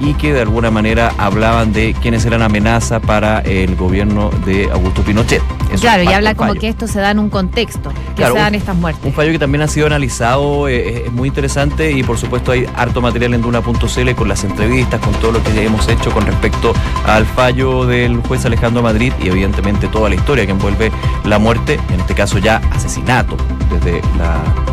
y 0.00 0.14
que 0.14 0.32
de 0.32 0.42
alguna 0.42 0.70
manera 0.70 1.12
hablaban 1.18 1.72
de 1.72 1.94
quiénes 1.94 2.24
eran 2.24 2.42
amenaza 2.42 3.00
para 3.00 3.40
el 3.40 3.76
gobierno 3.76 4.30
de 4.44 4.70
Augusto 4.70 5.02
Pinochet. 5.02 5.42
claro, 5.80 6.02
y 6.02 6.08
habla 6.08 6.34
como 6.34 6.54
que 6.54 6.68
esto 6.68 6.86
se 6.86 7.00
da 7.00 7.10
en 7.10 7.18
un 7.18 7.30
contexto, 7.30 7.92
que 8.14 8.24
se 8.24 8.32
dan 8.32 8.54
estas 8.54 8.76
muertes. 8.76 9.04
Un 9.04 9.12
fallo 9.12 9.32
que 9.32 9.38
también 9.38 9.62
ha 9.62 9.68
sido 9.68 9.86
analizado, 9.86 10.68
eh, 10.68 11.04
es 11.06 11.12
muy 11.12 11.28
interesante 11.28 11.92
y 11.92 12.02
por 12.02 12.18
supuesto 12.18 12.52
hay 12.52 12.66
harto 12.76 13.00
material 13.00 13.34
en 13.34 13.42
Duna.cl 13.42 14.10
con 14.14 14.28
las 14.28 14.44
entrevistas, 14.44 15.00
con 15.00 15.12
todo 15.14 15.32
lo 15.32 15.42
que 15.42 15.64
hemos 15.64 15.88
hecho 15.88 16.10
con 16.12 16.26
respecto 16.26 16.72
al 17.06 17.24
fallo 17.24 17.86
del 17.86 18.18
juez 18.18 18.44
Alejandro 18.44 18.82
Madrid 18.82 19.12
y 19.22 19.28
evidentemente 19.28 19.88
toda 19.88 20.08
la 20.08 20.14
historia 20.14 20.46
que 20.46 20.52
envuelve 20.52 20.90
la 21.24 21.38
muerte, 21.38 21.78
en 21.92 22.00
este 22.00 22.14
caso 22.14 22.38
ya 22.38 22.60
asesinato, 22.72 23.36
desde 23.70 24.00
la 24.18 24.65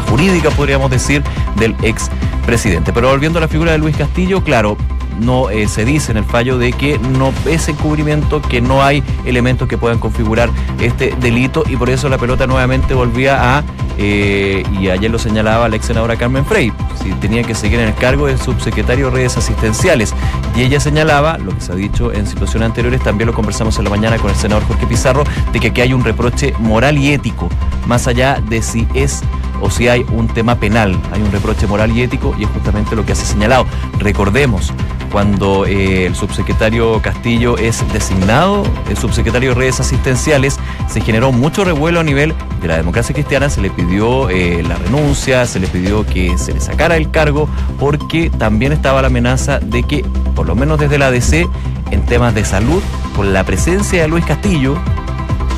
jurídica 0.00 0.50
podríamos 0.50 0.90
decir, 0.90 1.22
del 1.56 1.74
ex 1.82 2.10
presidente. 2.46 2.92
Pero 2.92 3.08
volviendo 3.08 3.38
a 3.38 3.42
la 3.42 3.48
figura 3.48 3.72
de 3.72 3.78
Luis 3.78 3.96
Castillo, 3.96 4.42
claro, 4.42 4.76
no 5.20 5.50
eh, 5.50 5.68
se 5.68 5.84
dice 5.84 6.12
en 6.12 6.18
el 6.18 6.24
fallo 6.24 6.58
de 6.58 6.72
que 6.72 6.98
no 6.98 7.32
es 7.46 7.68
encubrimiento, 7.68 8.40
que 8.42 8.60
no 8.60 8.82
hay 8.82 9.02
elementos 9.24 9.68
que 9.68 9.78
puedan 9.78 9.98
configurar 9.98 10.50
este 10.80 11.14
delito 11.20 11.64
y 11.68 11.76
por 11.76 11.90
eso 11.90 12.08
la 12.08 12.18
pelota 12.18 12.46
nuevamente 12.46 12.94
volvía 12.94 13.58
a, 13.58 13.64
eh, 13.98 14.62
y 14.80 14.88
ayer 14.88 15.10
lo 15.10 15.18
señalaba 15.18 15.68
la 15.68 15.76
ex 15.76 15.86
senadora 15.86 16.16
Carmen 16.16 16.44
Frey, 16.44 16.72
si 17.02 17.10
tenía 17.14 17.42
que 17.42 17.54
seguir 17.54 17.78
en 17.78 17.88
el 17.88 17.94
cargo 17.94 18.26
de 18.26 18.38
subsecretario 18.38 19.06
de 19.06 19.16
redes 19.16 19.36
asistenciales. 19.36 20.14
Y 20.56 20.62
ella 20.62 20.80
señalaba, 20.80 21.38
lo 21.38 21.54
que 21.54 21.60
se 21.60 21.72
ha 21.72 21.74
dicho 21.74 22.12
en 22.12 22.26
situaciones 22.26 22.66
anteriores, 22.66 23.02
también 23.02 23.26
lo 23.26 23.34
conversamos 23.34 23.78
en 23.78 23.84
la 23.84 23.90
mañana 23.90 24.18
con 24.18 24.30
el 24.30 24.36
senador 24.36 24.64
Jorge 24.66 24.86
Pizarro, 24.86 25.24
de 25.52 25.60
que 25.60 25.68
aquí 25.68 25.80
hay 25.82 25.92
un 25.92 26.04
reproche 26.04 26.54
moral 26.58 26.98
y 26.98 27.12
ético, 27.12 27.48
más 27.86 28.06
allá 28.06 28.40
de 28.48 28.62
si 28.62 28.86
es 28.94 29.22
o 29.62 29.70
si 29.70 29.88
hay 29.88 30.04
un 30.12 30.28
tema 30.28 30.56
penal, 30.56 31.00
hay 31.12 31.22
un 31.22 31.32
reproche 31.32 31.66
moral 31.66 31.96
y 31.96 32.02
ético 32.02 32.34
y 32.38 32.44
es 32.44 32.50
justamente 32.50 32.94
lo 32.94 33.06
que 33.06 33.12
hace 33.12 33.24
señalado. 33.24 33.64
Recordemos, 33.98 34.72
cuando 35.10 35.66
eh, 35.66 36.06
el 36.06 36.14
subsecretario 36.14 37.00
Castillo 37.00 37.56
es 37.58 37.84
designado 37.92 38.64
el 38.88 38.96
subsecretario 38.96 39.50
de 39.50 39.54
redes 39.54 39.80
asistenciales, 39.80 40.58
se 40.88 41.00
generó 41.00 41.32
mucho 41.32 41.64
revuelo 41.64 42.00
a 42.00 42.04
nivel 42.04 42.34
de 42.60 42.68
la 42.68 42.76
democracia 42.76 43.14
cristiana, 43.14 43.48
se 43.48 43.60
le 43.60 43.70
pidió 43.70 44.30
eh, 44.30 44.62
la 44.62 44.76
renuncia, 44.76 45.46
se 45.46 45.60
le 45.60 45.66
pidió 45.66 46.04
que 46.04 46.36
se 46.38 46.52
le 46.52 46.60
sacara 46.60 46.96
el 46.96 47.10
cargo, 47.10 47.48
porque 47.78 48.30
también 48.30 48.72
estaba 48.72 49.02
la 49.02 49.08
amenaza 49.08 49.60
de 49.60 49.82
que, 49.82 50.04
por 50.34 50.46
lo 50.46 50.54
menos 50.54 50.78
desde 50.80 50.98
la 50.98 51.06
ADC, 51.06 51.48
en 51.90 52.06
temas 52.06 52.34
de 52.34 52.44
salud, 52.44 52.82
con 53.14 53.32
la 53.32 53.44
presencia 53.44 54.02
de 54.02 54.08
Luis 54.08 54.24
Castillo, 54.24 54.76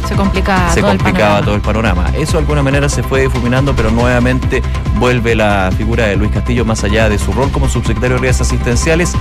se 0.07 0.15
complicaba, 0.15 0.73
se 0.73 0.81
todo, 0.81 0.91
complicaba 0.91 1.39
el 1.39 1.45
todo 1.45 1.55
el 1.55 1.61
panorama. 1.61 2.11
Eso 2.17 2.33
de 2.33 2.39
alguna 2.39 2.63
manera 2.63 2.89
se 2.89 3.03
fue 3.03 3.23
difuminando, 3.23 3.75
pero 3.75 3.91
nuevamente 3.91 4.63
vuelve 4.99 5.35
la 5.35 5.71
figura 5.77 6.07
de 6.07 6.17
Luis 6.17 6.31
Castillo, 6.31 6.65
más 6.65 6.85
allá 6.85 7.09
de 7.09 7.19
su 7.19 7.33
rol 7.33 7.51
como 7.51 7.69
subsecretario 7.69 8.17
de 8.17 8.23
redes 8.23 8.41
asistenciales, 8.41 9.13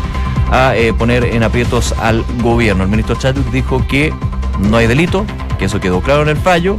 a 0.51 0.75
eh, 0.75 0.93
poner 0.93 1.23
en 1.25 1.43
aprietos 1.43 1.93
al 1.99 2.23
gobierno. 2.41 2.83
El 2.83 2.89
ministro 2.89 3.15
Chadwick 3.15 3.49
dijo 3.51 3.85
que 3.87 4.13
no 4.59 4.77
hay 4.77 4.87
delito, 4.87 5.25
que 5.57 5.65
eso 5.65 5.79
quedó 5.79 6.01
claro 6.01 6.23
en 6.23 6.29
el 6.29 6.37
fallo 6.37 6.77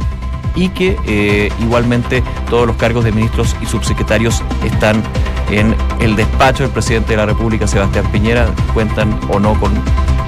y 0.55 0.69
que 0.69 0.97
eh, 1.05 1.51
igualmente 1.59 2.23
todos 2.49 2.65
los 2.65 2.77
cargos 2.77 3.03
de 3.03 3.11
ministros 3.11 3.55
y 3.61 3.65
subsecretarios 3.65 4.41
están 4.63 5.03
en 5.51 5.75
el 5.99 6.15
despacho 6.15 6.63
del 6.63 6.71
presidente 6.71 7.11
de 7.11 7.17
la 7.17 7.25
República, 7.25 7.67
Sebastián 7.67 8.05
Piñera, 8.11 8.47
cuentan 8.73 9.19
o 9.29 9.39
no 9.39 9.59
con 9.59 9.73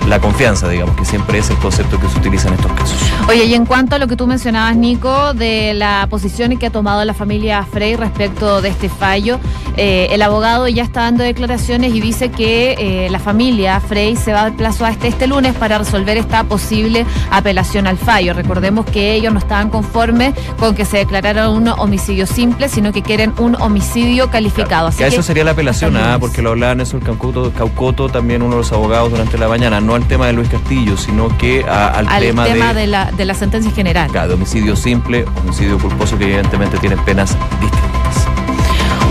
la 0.07 0.19
confianza, 0.19 0.69
digamos, 0.69 0.95
que 0.95 1.05
siempre 1.05 1.39
es 1.39 1.49
el 1.49 1.57
concepto 1.57 1.99
que 1.99 2.07
se 2.07 2.17
utiliza 2.17 2.47
en 2.47 2.55
estos 2.55 2.71
casos. 2.71 2.97
Oye, 3.27 3.45
y 3.45 3.53
en 3.53 3.65
cuanto 3.65 3.95
a 3.95 3.99
lo 3.99 4.07
que 4.07 4.15
tú 4.15 4.25
mencionabas, 4.25 4.75
Nico, 4.75 5.33
de 5.33 5.73
la 5.73 6.07
posición 6.09 6.57
que 6.57 6.67
ha 6.67 6.69
tomado 6.71 7.03
la 7.03 7.13
familia 7.13 7.63
Frey 7.63 7.95
respecto 7.95 8.61
de 8.61 8.69
este 8.69 8.89
fallo, 8.89 9.39
eh, 9.75 10.07
el 10.11 10.21
abogado 10.21 10.67
ya 10.67 10.83
está 10.83 11.01
dando 11.01 11.23
declaraciones 11.23 11.93
y 11.93 11.99
dice 11.99 12.29
que 12.29 12.75
eh, 12.79 13.09
la 13.09 13.19
familia 13.19 13.79
Frey 13.79 14.15
se 14.15 14.33
va 14.33 14.41
a 14.41 14.43
dar 14.43 14.55
plazo 14.55 14.85
hasta 14.85 15.07
este 15.07 15.27
lunes 15.27 15.53
para 15.55 15.77
resolver 15.77 16.17
esta 16.17 16.43
posible 16.45 17.05
apelación 17.29 17.85
al 17.85 17.97
fallo. 17.97 18.33
Recordemos 18.33 18.85
que 18.85 19.13
ellos 19.13 19.33
no 19.33 19.39
estaban 19.39 19.69
conformes 19.69 20.33
con 20.57 20.73
que 20.73 20.85
se 20.85 20.97
declarara 20.97 21.49
un 21.49 21.67
homicidio 21.67 22.25
simple, 22.25 22.69
sino 22.69 22.93
que 22.93 23.01
quieren 23.01 23.33
un 23.37 23.55
homicidio 23.55 24.29
calificado. 24.31 24.87
Así 24.87 24.99
que 24.99 25.07
eso 25.07 25.21
sería 25.21 25.43
la 25.43 25.51
apelación, 25.51 25.97
ah, 25.97 26.17
porque 26.19 26.41
lo 26.41 26.51
hablaba 26.51 26.75
Nelson 26.75 27.01
Caucoto, 27.01 27.51
Caucoto, 27.51 28.09
también 28.09 28.41
uno 28.41 28.55
de 28.55 28.61
los 28.61 28.71
abogados 28.71 29.11
durante 29.11 29.37
la 29.37 29.47
mañana. 29.47 29.81
No 29.81 29.96
al 29.97 30.07
tema 30.07 30.27
de 30.27 30.33
Luis 30.33 30.49
Castillo, 30.49 30.95
sino 30.95 31.35
que 31.37 31.63
al, 31.63 32.07
tema, 32.19 32.73
de, 32.73 32.87
la, 32.87 33.11
de 33.11 33.25
la 33.25 33.33
sentencia 33.33 33.71
general. 33.71 34.09
Claro, 34.09 34.29
de 34.29 34.33
homicidio 34.35 34.75
simple, 34.75 35.25
homicidio 35.43 35.77
culposo 35.77 36.17
que 36.17 36.25
evidentemente 36.25 36.77
tienen 36.77 36.99
penas 37.03 37.35
distintas. 37.59 38.26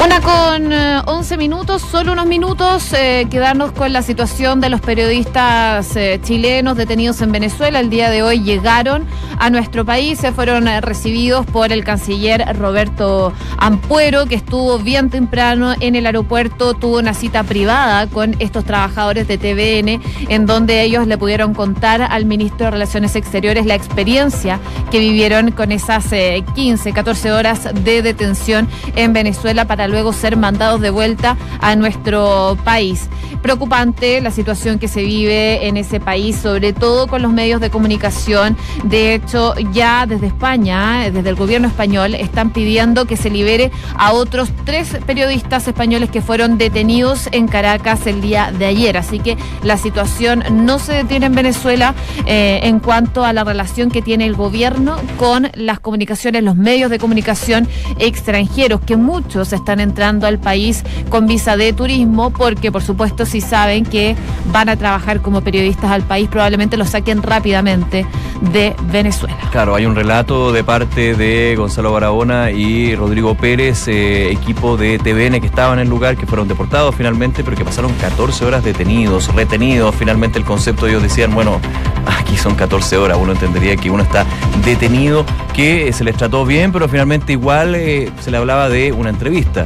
Una 0.06 0.20
con 0.20 0.72
11 0.72 1.34
eh, 1.34 1.36
minutos, 1.36 1.82
solo 1.82 2.12
unos 2.12 2.26
minutos, 2.26 2.92
eh, 2.92 3.26
quedarnos 3.28 3.72
con 3.72 3.92
la 3.92 4.02
situación 4.02 4.60
de 4.60 4.68
los 4.68 4.80
periodistas 4.80 5.96
eh, 5.96 6.20
chilenos 6.22 6.76
detenidos 6.76 7.20
en 7.22 7.32
Venezuela. 7.32 7.80
El 7.80 7.90
día 7.90 8.08
de 8.08 8.22
hoy 8.22 8.40
llegaron 8.44 9.04
a 9.40 9.50
nuestro 9.50 9.84
país, 9.84 10.20
se 10.20 10.30
fueron 10.30 10.66
recibidos 10.80 11.44
por 11.46 11.72
el 11.72 11.82
canciller 11.82 12.56
Roberto 12.56 13.32
Ampuero, 13.58 14.26
que 14.26 14.36
estuvo 14.36 14.78
bien 14.78 15.10
temprano 15.10 15.74
en 15.80 15.96
el 15.96 16.06
aeropuerto, 16.06 16.74
tuvo 16.74 16.98
una 16.98 17.12
cita 17.12 17.42
privada 17.42 18.06
con 18.06 18.36
estos 18.38 18.64
trabajadores 18.64 19.26
de 19.26 19.38
TVN, 19.38 20.00
en 20.28 20.46
donde 20.46 20.82
ellos 20.82 21.08
le 21.08 21.18
pudieron 21.18 21.52
contar 21.52 22.00
al 22.00 22.26
ministro 22.26 22.66
de 22.66 22.70
Relaciones 22.70 23.16
Exteriores 23.16 23.66
la 23.66 23.74
experiencia 23.74 24.60
que 24.92 25.00
vivieron 25.00 25.50
con 25.50 25.72
esas 25.72 26.06
15, 26.54 26.92
14 26.92 27.32
horas 27.32 27.68
de 27.74 28.02
detención 28.02 28.68
en 28.94 29.12
Venezuela 29.12 29.64
para 29.64 29.88
luego 29.88 29.95
ser 30.12 30.36
mandados 30.36 30.80
de 30.80 30.90
vuelta 30.90 31.36
a 31.60 31.74
nuestro 31.76 32.56
país. 32.64 33.08
Preocupante 33.42 34.20
la 34.20 34.30
situación 34.30 34.78
que 34.78 34.88
se 34.88 35.02
vive 35.02 35.66
en 35.66 35.76
ese 35.76 36.00
país, 36.00 36.36
sobre 36.36 36.72
todo 36.72 37.06
con 37.06 37.22
los 37.22 37.32
medios 37.32 37.60
de 37.60 37.70
comunicación. 37.70 38.56
De 38.84 39.14
hecho, 39.14 39.54
ya 39.72 40.06
desde 40.06 40.26
España, 40.26 41.10
desde 41.10 41.28
el 41.28 41.36
gobierno 41.36 41.68
español, 41.68 42.14
están 42.14 42.50
pidiendo 42.50 43.06
que 43.06 43.16
se 43.16 43.30
libere 43.30 43.70
a 43.96 44.12
otros 44.12 44.50
tres 44.64 44.96
periodistas 45.06 45.68
españoles 45.68 46.10
que 46.10 46.22
fueron 46.22 46.58
detenidos 46.58 47.28
en 47.32 47.46
Caracas 47.46 48.06
el 48.06 48.20
día 48.20 48.52
de 48.56 48.66
ayer. 48.66 48.96
Así 48.96 49.20
que 49.20 49.36
la 49.62 49.76
situación 49.76 50.42
no 50.50 50.78
se 50.78 50.92
detiene 50.92 51.26
en 51.26 51.34
Venezuela 51.34 51.94
eh, 52.26 52.60
en 52.64 52.80
cuanto 52.80 53.24
a 53.24 53.32
la 53.32 53.44
relación 53.44 53.90
que 53.90 54.02
tiene 54.02 54.26
el 54.26 54.34
gobierno 54.34 54.96
con 55.18 55.50
las 55.54 55.80
comunicaciones, 55.80 56.42
los 56.42 56.56
medios 56.56 56.90
de 56.90 56.98
comunicación 56.98 57.68
extranjeros, 57.98 58.80
que 58.80 58.96
muchos 58.96 59.52
entrando 59.80 60.26
al 60.26 60.38
país 60.38 60.82
con 61.08 61.26
visa 61.26 61.56
de 61.56 61.72
turismo, 61.72 62.30
porque 62.30 62.72
por 62.72 62.82
supuesto 62.82 63.26
si 63.26 63.40
saben 63.40 63.84
que 63.84 64.16
van 64.52 64.68
a 64.68 64.76
trabajar 64.76 65.20
como 65.20 65.40
periodistas 65.40 65.90
al 65.90 66.02
país, 66.02 66.28
probablemente 66.28 66.76
los 66.76 66.90
saquen 66.90 67.22
rápidamente 67.22 68.06
de 68.52 68.74
Venezuela. 68.90 69.36
Claro, 69.50 69.74
hay 69.74 69.86
un 69.86 69.94
relato 69.94 70.52
de 70.52 70.64
parte 70.64 71.14
de 71.14 71.54
Gonzalo 71.56 71.92
Barahona 71.92 72.50
y 72.50 72.94
Rodrigo 72.94 73.34
Pérez, 73.34 73.88
eh, 73.88 74.30
equipo 74.30 74.76
de 74.76 74.98
TVN 74.98 75.40
que 75.40 75.46
estaban 75.46 75.78
en 75.78 75.84
el 75.84 75.88
lugar, 75.88 76.16
que 76.16 76.26
fueron 76.26 76.48
deportados 76.48 76.94
finalmente, 76.94 77.42
pero 77.44 77.56
que 77.56 77.64
pasaron 77.64 77.92
14 77.94 78.44
horas 78.44 78.64
detenidos, 78.64 79.34
retenidos. 79.34 79.94
Finalmente 79.94 80.38
el 80.38 80.44
concepto 80.44 80.86
ellos 80.86 81.02
decían, 81.02 81.34
bueno, 81.34 81.60
aquí 82.06 82.36
son 82.36 82.54
14 82.54 82.96
horas, 82.96 83.18
uno 83.20 83.32
entendería 83.32 83.76
que 83.76 83.90
uno 83.90 84.02
está 84.02 84.24
detenido, 84.64 85.24
que 85.54 85.92
se 85.92 86.04
les 86.04 86.16
trató 86.16 86.44
bien, 86.44 86.72
pero 86.72 86.88
finalmente 86.88 87.32
igual 87.32 87.74
eh, 87.74 88.10
se 88.20 88.30
le 88.30 88.36
hablaba 88.36 88.68
de 88.68 88.92
una 88.92 89.10
entrevista 89.10 89.65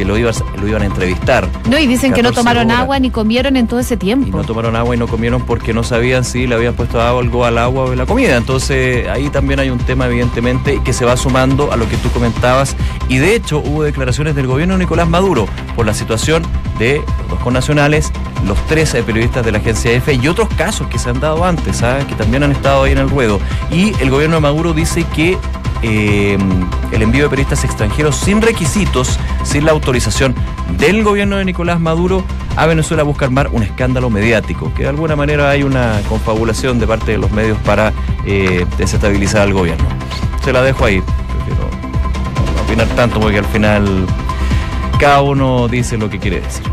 que 0.00 0.06
lo, 0.06 0.14
lo 0.14 0.68
iban 0.68 0.80
a 0.80 0.86
entrevistar. 0.86 1.46
No, 1.68 1.78
y 1.78 1.86
dicen 1.86 2.14
que 2.14 2.22
no 2.22 2.32
tomaron 2.32 2.70
agua 2.70 2.98
ni 2.98 3.10
comieron 3.10 3.56
en 3.56 3.66
todo 3.66 3.80
ese 3.80 3.98
tiempo. 3.98 4.28
Y 4.28 4.30
no 4.30 4.44
tomaron 4.44 4.74
agua 4.74 4.94
y 4.94 4.98
no 4.98 5.06
comieron 5.06 5.42
porque 5.42 5.74
no 5.74 5.82
sabían 5.82 6.24
si 6.24 6.46
le 6.46 6.54
habían 6.54 6.72
puesto 6.72 7.02
algo 7.02 7.44
al 7.44 7.58
agua 7.58 7.84
o 7.84 7.92
a 7.92 7.96
la 7.96 8.06
comida. 8.06 8.36
Entonces 8.36 9.06
ahí 9.08 9.28
también 9.28 9.60
hay 9.60 9.68
un 9.68 9.78
tema 9.78 10.06
evidentemente 10.06 10.80
que 10.82 10.94
se 10.94 11.04
va 11.04 11.18
sumando 11.18 11.70
a 11.70 11.76
lo 11.76 11.86
que 11.86 11.98
tú 11.98 12.08
comentabas. 12.10 12.76
Y 13.10 13.18
de 13.18 13.34
hecho 13.34 13.58
hubo 13.58 13.82
declaraciones 13.82 14.34
del 14.34 14.46
gobierno 14.46 14.74
de 14.74 14.78
Nicolás 14.78 15.06
Maduro 15.06 15.46
por 15.76 15.84
la 15.84 15.92
situación 15.92 16.44
de 16.78 17.02
los 17.18 17.28
dos 17.28 17.40
connacionales, 17.40 18.10
los 18.46 18.56
tres 18.68 18.96
periodistas 19.04 19.44
de 19.44 19.52
la 19.52 19.58
agencia 19.58 19.92
EFE 19.92 20.14
y 20.14 20.28
otros 20.28 20.48
casos 20.56 20.86
que 20.86 20.98
se 20.98 21.10
han 21.10 21.20
dado 21.20 21.44
antes, 21.44 21.76
¿sabes? 21.76 22.06
que 22.06 22.14
también 22.14 22.42
han 22.42 22.52
estado 22.52 22.84
ahí 22.84 22.92
en 22.92 22.98
el 22.98 23.10
ruedo. 23.10 23.38
Y 23.70 23.92
el 24.00 24.08
gobierno 24.08 24.36
de 24.36 24.40
Maduro 24.40 24.72
dice 24.72 25.04
que 25.14 25.36
eh, 25.82 26.36
el 26.92 27.02
envío 27.02 27.24
de 27.24 27.30
periodistas 27.30 27.64
extranjeros 27.64 28.16
sin 28.16 28.42
requisitos, 28.42 29.18
sin 29.44 29.64
la 29.64 29.72
autorización 29.90 30.36
del 30.78 31.02
gobierno 31.02 31.36
de 31.36 31.44
Nicolás 31.44 31.80
Maduro 31.80 32.24
a 32.54 32.66
Venezuela 32.66 33.02
busca 33.02 33.24
armar 33.24 33.48
un 33.50 33.64
escándalo 33.64 34.08
mediático, 34.08 34.72
que 34.72 34.84
de 34.84 34.88
alguna 34.88 35.16
manera 35.16 35.50
hay 35.50 35.64
una 35.64 36.00
confabulación 36.08 36.78
de 36.78 36.86
parte 36.86 37.12
de 37.12 37.18
los 37.18 37.32
medios 37.32 37.58
para 37.58 37.92
eh, 38.24 38.64
desestabilizar 38.78 39.42
al 39.42 39.52
gobierno. 39.52 39.84
Se 40.44 40.52
la 40.52 40.62
dejo 40.62 40.84
ahí, 40.84 41.02
prefiero 41.02 41.68
no 42.54 42.62
opinar 42.62 42.86
tanto 42.94 43.18
porque 43.18 43.38
al 43.38 43.44
final 43.46 44.06
cada 45.00 45.22
uno 45.22 45.66
dice 45.66 45.98
lo 45.98 46.08
que 46.08 46.20
quiere 46.20 46.40
decir. 46.40 46.69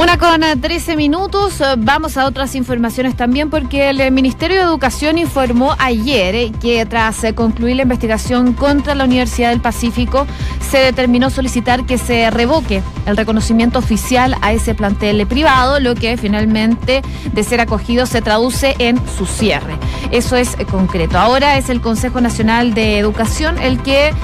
Una 0.00 0.16
con 0.16 0.40
13 0.40 0.96
minutos, 0.96 1.62
vamos 1.76 2.16
a 2.16 2.24
otras 2.24 2.54
informaciones 2.54 3.14
también 3.14 3.50
porque 3.50 3.90
el 3.90 4.10
Ministerio 4.12 4.56
de 4.56 4.62
Educación 4.62 5.18
informó 5.18 5.76
ayer 5.78 6.34
eh, 6.34 6.52
que 6.58 6.86
tras 6.86 7.22
eh, 7.22 7.34
concluir 7.34 7.76
la 7.76 7.82
investigación 7.82 8.54
contra 8.54 8.94
la 8.94 9.04
Universidad 9.04 9.50
del 9.50 9.60
Pacífico 9.60 10.26
se 10.70 10.78
determinó 10.78 11.28
solicitar 11.28 11.84
que 11.84 11.98
se 11.98 12.30
revoque 12.30 12.82
el 13.04 13.14
reconocimiento 13.14 13.78
oficial 13.78 14.36
a 14.40 14.54
ese 14.54 14.74
plantel 14.74 15.26
privado, 15.26 15.80
lo 15.80 15.94
que 15.94 16.16
finalmente 16.16 17.02
de 17.34 17.44
ser 17.44 17.60
acogido 17.60 18.06
se 18.06 18.22
traduce 18.22 18.76
en 18.78 18.98
su 19.18 19.26
cierre. 19.26 19.76
Eso 20.12 20.34
es 20.34 20.58
eh, 20.58 20.64
concreto. 20.64 21.18
Ahora 21.18 21.58
es 21.58 21.68
el 21.68 21.82
Consejo 21.82 22.22
Nacional 22.22 22.72
de 22.72 22.98
Educación 22.98 23.58
el 23.58 23.82
que, 23.82 24.14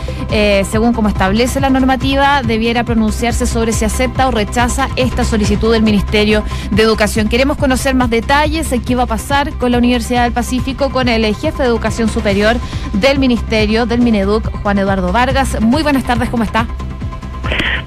según 0.71 0.95
como 0.95 1.09
establece 1.09 1.61
la 1.61 1.69
normativa, 1.69 2.43
debiera 2.43 2.83
pronunciarse 2.85 3.47
sobre 3.47 3.73
si 3.73 3.85
acepta 3.85 4.27
o 4.27 4.31
rechaza 4.31 4.89
esta 4.97 5.23
solicitud 5.25 5.66
del 5.71 5.83
Ministerio 5.83 6.45
de 6.71 6.83
Educación. 6.83 7.29
Queremos 7.29 7.57
conocer 7.57 7.95
más 7.95 8.11
detalles 8.11 8.71
de 8.71 8.81
qué 8.81 8.95
va 8.95 9.05
a 9.05 9.07
pasar 9.07 9.53
con 9.55 9.73
la 9.73 9.79
Universidad 9.79 10.25
del 10.25 10.33
Pacífico, 10.33 10.91
con 10.91 11.09
el 11.09 11.25
jefe 11.35 11.63
de 11.63 11.69
Educación 11.69 12.09
Superior 12.09 12.57
del 12.93 13.19
Ministerio, 13.19 13.87
del 13.87 14.01
Mineduc, 14.01 14.51
Juan 14.63 14.79
Eduardo 14.79 15.13
Vargas. 15.13 15.61
Muy 15.61 15.83
buenas 15.83 16.05
tardes, 16.05 16.29
¿cómo 16.31 16.45
está? 16.45 16.67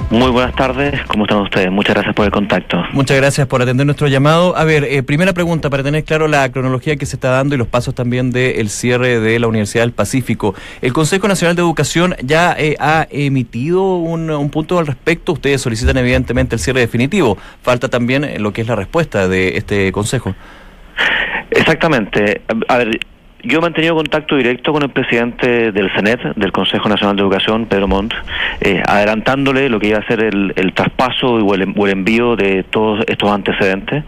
Muy 0.09 0.31
buenas 0.31 0.55
tardes, 0.55 0.99
¿cómo 1.05 1.25
están 1.25 1.41
ustedes? 1.41 1.69
Muchas 1.71 1.93
gracias 1.93 2.15
por 2.15 2.25
el 2.25 2.31
contacto. 2.31 2.83
Muchas 2.93 3.15
gracias 3.17 3.45
por 3.45 3.61
atender 3.61 3.85
nuestro 3.85 4.07
llamado. 4.07 4.57
A 4.57 4.63
ver, 4.63 4.83
eh, 4.83 5.03
primera 5.03 5.33
pregunta 5.33 5.69
para 5.69 5.83
tener 5.83 6.03
claro 6.03 6.27
la 6.27 6.51
cronología 6.51 6.95
que 6.95 7.05
se 7.05 7.15
está 7.15 7.29
dando 7.29 7.53
y 7.53 7.59
los 7.59 7.67
pasos 7.67 7.93
también 7.93 8.31
del 8.31 8.69
cierre 8.69 9.19
de 9.19 9.37
la 9.37 9.47
Universidad 9.47 9.83
del 9.83 9.91
Pacífico. 9.91 10.55
El 10.81 10.93
Consejo 10.93 11.27
Nacional 11.27 11.55
de 11.55 11.61
Educación 11.61 12.15
ya 12.23 12.55
eh, 12.57 12.75
ha 12.79 13.07
emitido 13.11 13.97
un, 13.97 14.49
punto 14.49 14.79
al 14.79 14.87
respecto. 14.87 15.33
Ustedes 15.33 15.61
solicitan 15.61 15.95
evidentemente 15.97 16.55
el 16.55 16.59
cierre 16.59 16.79
definitivo. 16.79 17.37
Falta 17.61 17.87
también 17.87 18.41
lo 18.41 18.51
que 18.51 18.61
es 18.61 18.67
la 18.67 18.75
respuesta 18.75 19.27
de 19.27 19.57
este 19.57 19.91
Consejo. 19.91 20.33
Exactamente. 21.51 22.41
A 22.67 22.77
ver, 22.77 22.99
yo 23.43 23.59
he 23.59 23.61
mantenido 23.61 23.95
contacto 23.95 24.35
directo 24.35 24.73
con 24.73 24.83
el 24.83 24.89
presidente 24.89 25.71
del 25.71 25.89
CENET, 25.91 26.35
del 26.35 26.51
Consejo 26.51 26.89
Nacional 26.89 27.15
de 27.15 27.21
Educación, 27.21 27.65
Pedro 27.67 27.87
Montt, 27.87 28.13
eh, 28.59 28.81
adelantándole 28.85 29.69
lo 29.69 29.79
que 29.79 29.87
iba 29.87 29.99
a 29.99 30.07
ser 30.07 30.23
el, 30.23 30.73
traspaso 30.73 31.35
o 31.35 31.55
el, 31.55 31.89
envío 31.89 32.35
de 32.35 32.63
todos 32.63 33.03
estos 33.07 33.31
antecedentes. 33.31 34.03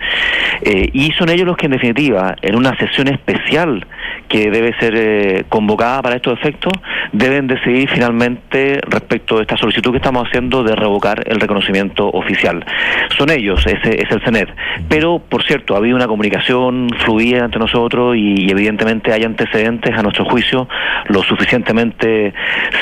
Eh, 0.64 0.90
y 0.92 1.12
son 1.14 1.30
ellos 1.30 1.46
los 1.46 1.56
que, 1.56 1.68
en 1.68 1.72
definitiva, 1.72 2.36
en 2.42 2.56
una 2.56 2.76
sesión 2.78 3.08
especial 3.08 3.86
que 4.28 4.52
debe 4.52 4.74
ser 4.80 4.94
eh, 4.96 5.46
convocada 5.50 6.02
para 6.02 6.16
estos 6.16 6.38
efectos, 6.38 6.74
deben 7.12 7.48
decidir 7.48 7.90
finalmente 7.90 8.80
respecto 8.88 9.38
de 9.38 9.42
esta 9.42 9.58
solicitud 9.58 9.92
que 9.92 9.98
estamos 9.98 10.28
haciendo 10.28 10.64
de 10.64 10.76
revocar 10.76 11.24
el 11.26 11.40
reconocimiento 11.40 12.10
oficial. 12.10 12.66
Son 13.18 13.30
ellos, 13.30 13.66
ese 13.66 14.02
es 14.02 14.12
el 14.12 14.22
CENET. 14.24 14.50
Pero, 14.90 15.20
por 15.20 15.44
cierto, 15.44 15.76
ha 15.76 15.78
habido 15.78 15.96
una 15.96 16.08
comunicación 16.08 16.90
fluida 17.00 17.46
entre 17.46 17.60
nosotros 17.60 18.16
y 18.18 18.50
evidentemente 18.50 19.14
hay 19.14 19.21
hay 19.22 19.26
antecedentes, 19.26 19.98
a 19.98 20.02
nuestro 20.02 20.26
juicio, 20.26 20.68
lo 21.08 21.24
suficientemente 21.24 22.34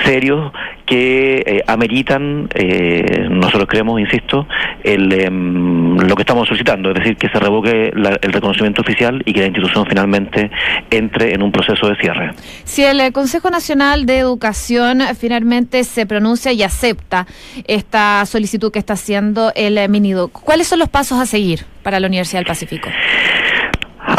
serios 0.05 0.51
que 0.85 1.43
eh, 1.45 1.63
ameritan, 1.67 2.49
eh, 2.55 3.27
nosotros 3.29 3.67
creemos, 3.67 3.99
insisto, 3.99 4.47
el, 4.83 5.11
em, 5.13 5.97
lo 5.97 6.15
que 6.15 6.23
estamos 6.23 6.47
solicitando, 6.47 6.89
es 6.89 6.95
decir, 6.95 7.17
que 7.17 7.29
se 7.29 7.39
revoque 7.39 7.91
el 7.93 8.33
reconocimiento 8.33 8.81
oficial 8.81 9.21
y 9.25 9.33
que 9.33 9.41
la 9.41 9.47
institución 9.47 9.85
finalmente 9.87 10.49
entre 10.89 11.33
en 11.33 11.43
un 11.43 11.51
proceso 11.51 11.87
de 11.87 11.95
cierre. 11.97 12.31
Si 12.63 12.83
el 12.83 12.99
eh, 13.01 13.11
Consejo 13.11 13.49
Nacional 13.49 14.05
de 14.05 14.17
Educación 14.17 15.01
finalmente 15.19 15.83
se 15.83 16.05
pronuncia 16.05 16.51
y 16.53 16.63
acepta 16.63 17.27
esta 17.67 18.25
solicitud 18.25 18.71
que 18.71 18.79
está 18.79 18.93
haciendo 18.93 19.51
el 19.55 19.77
Minido, 19.89 20.29
¿cuáles 20.29 20.67
son 20.67 20.79
los 20.79 20.89
pasos 20.89 21.19
a 21.19 21.25
seguir 21.25 21.65
para 21.83 21.99
la 21.99 22.07
Universidad 22.07 22.39
del 22.39 22.47
Pacífico? 22.47 22.89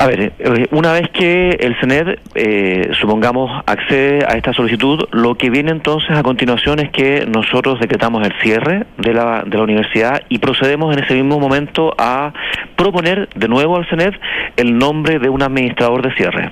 A 0.00 0.06
ver, 0.06 0.32
eh, 0.38 0.66
una 0.70 0.94
vez 0.94 1.10
que 1.10 1.50
el 1.60 1.76
CENED, 1.78 2.20
eh, 2.34 2.90
supongamos, 2.98 3.50
accede 3.66 4.24
a 4.26 4.34
esta 4.34 4.54
solicitud, 4.54 4.98
lo 5.12 5.34
que 5.34 5.50
viene 5.50 5.72
entonces 5.72 6.16
a 6.16 6.22
continuación 6.22 6.78
es 6.78 6.90
que 6.90 7.26
nosotros 7.26 7.78
decretamos 7.78 8.26
el 8.26 8.32
cierre 8.40 8.86
de 8.96 9.12
la, 9.12 9.42
de 9.46 9.58
la 9.58 9.62
universidad 9.62 10.22
y 10.30 10.38
procedemos 10.38 10.96
en 10.96 11.04
ese 11.04 11.12
mismo 11.16 11.38
momento 11.38 11.94
a 11.98 12.32
proponer 12.76 13.28
de 13.34 13.46
nuevo 13.46 13.76
al 13.76 13.86
CENED 13.90 14.14
el 14.56 14.78
nombre 14.78 15.18
de 15.18 15.28
un 15.28 15.42
administrador 15.42 16.00
de 16.00 16.14
cierre. 16.14 16.50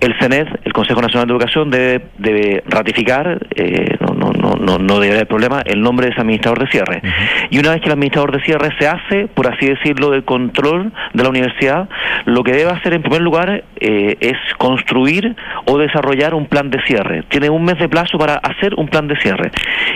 El 0.00 0.14
CENED, 0.20 0.46
el 0.64 0.74
Consejo 0.74 1.00
Nacional 1.00 1.28
de 1.28 1.32
Educación, 1.32 1.70
debe, 1.70 2.62
ratificar, 2.66 3.38
eh, 3.54 3.96
no, 4.32 4.54
no, 4.56 4.56
no, 4.56 4.78
no 4.78 5.00
debe 5.00 5.14
haber 5.14 5.28
problema, 5.28 5.62
el 5.64 5.82
nombre 5.82 6.06
de 6.06 6.12
ese 6.12 6.20
administrador 6.20 6.60
de 6.60 6.70
cierre. 6.70 7.02
Y 7.50 7.58
una 7.58 7.70
vez 7.70 7.80
que 7.80 7.86
el 7.86 7.92
administrador 7.92 8.32
de 8.32 8.44
cierre 8.44 8.70
se 8.78 8.88
hace, 8.88 9.28
por 9.28 9.46
así 9.46 9.66
decirlo, 9.66 10.10
del 10.10 10.24
control 10.24 10.92
de 11.12 11.22
la 11.22 11.28
universidad, 11.28 11.88
lo 12.24 12.42
que 12.42 12.52
debe 12.52 12.70
hacer 12.70 12.94
en 12.94 13.02
primer 13.02 13.22
lugar 13.22 13.64
eh, 13.80 14.16
es 14.20 14.36
construir 14.58 15.36
o 15.66 15.78
desarrollar 15.78 16.34
un 16.34 16.46
plan 16.46 16.70
de 16.70 16.80
cierre. 16.86 17.24
Tiene 17.28 17.50
un 17.50 17.64
mes 17.64 17.78
de 17.78 17.88
plazo 17.88 18.18
para 18.18 18.34
hacer 18.36 18.74
un 18.76 18.88
plan 18.88 19.08
de 19.08 19.16
cierre. 19.16 19.50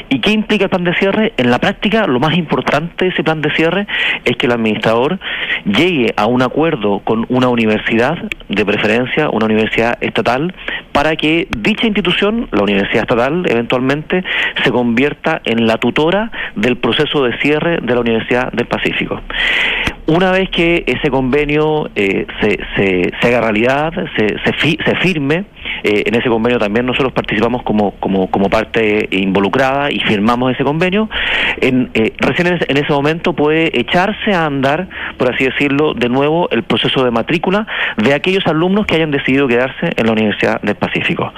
¿Y 0.09 0.21
qué 0.21 0.31
implica 0.31 0.65
el 0.65 0.71
plan 0.71 0.85
de 0.85 0.95
cierre? 0.95 1.33
En 1.37 1.51
la 1.51 1.59
práctica, 1.59 2.07
lo 2.07 2.21
más 2.21 2.37
importante 2.37 3.05
de 3.05 3.11
ese 3.11 3.23
plan 3.23 3.41
de 3.41 3.51
cierre 3.55 3.87
es 4.25 4.37
que 4.37 4.47
el 4.47 4.53
administrador 4.53 5.19
llegue 5.65 6.13
a 6.17 6.27
un 6.27 6.43
acuerdo 6.43 7.01
con 7.01 7.27
una 7.29 7.49
universidad, 7.49 8.17
de 8.49 8.65
preferencia, 8.65 9.29
una 9.31 9.47
universidad 9.47 9.97
estatal, 10.01 10.55
para 10.93 11.17
que 11.17 11.49
dicha 11.57 11.87
institución, 11.87 12.49
la 12.51 12.63
universidad 12.63 13.03
estatal, 13.03 13.45
eventualmente, 13.49 14.20
se 14.63 14.71
convierta 14.71 15.41
en 15.45 15.67
la 15.67 15.79
tutora 15.79 16.31
del 16.57 16.77
proceso 16.77 17.25
de 17.25 17.39
cierre 17.39 17.79
de 17.83 17.95
la 17.95 18.01
Universidad 18.01 18.53
del 18.53 18.67
Pacífico. 18.67 19.21
Una 20.11 20.33
vez 20.33 20.51
que 20.51 20.83
ese 20.89 21.09
convenio 21.09 21.89
eh, 21.95 22.27
se, 22.41 22.59
se, 22.75 23.29
haga 23.29 23.43
realidad, 23.43 23.93
se, 24.17 24.95
firme, 24.97 25.45
eh, 25.85 26.03
en 26.07 26.15
ese 26.17 26.29
convenio 26.29 26.59
también 26.59 26.85
nosotros 26.85 27.13
participamos 27.13 27.63
como, 27.63 28.51
parte 28.51 29.09
involucrada 29.13 29.93
y 29.93 30.01
firmamos 30.01 30.53
ese 30.53 30.65
convenio. 30.65 31.09
En, 31.61 31.91
eh, 31.95 32.13
recién 32.19 32.49
en 32.49 32.77
ese, 32.77 32.93
momento 32.93 33.35
puede 33.35 33.79
echarse 33.79 34.33
a 34.33 34.47
andar, 34.47 34.89
por 35.17 35.33
así 35.33 35.45
decirlo, 35.45 35.95
de 35.95 36.09
nuevo 36.09 36.49
el 36.51 36.65
proceso 36.65 37.05
de 37.05 37.13
matrícula 37.13 37.69
de 37.97 38.13
aquellos 38.13 38.45
alumnos 38.49 38.87
que 38.87 38.97
hayan 38.97 39.13
decidido 39.13 39.47
quedarse 39.47 39.93
en 39.97 40.07
la 40.07 40.13
Universidad 40.13 40.61
del 40.63 40.75
Pacífico. 40.75 41.33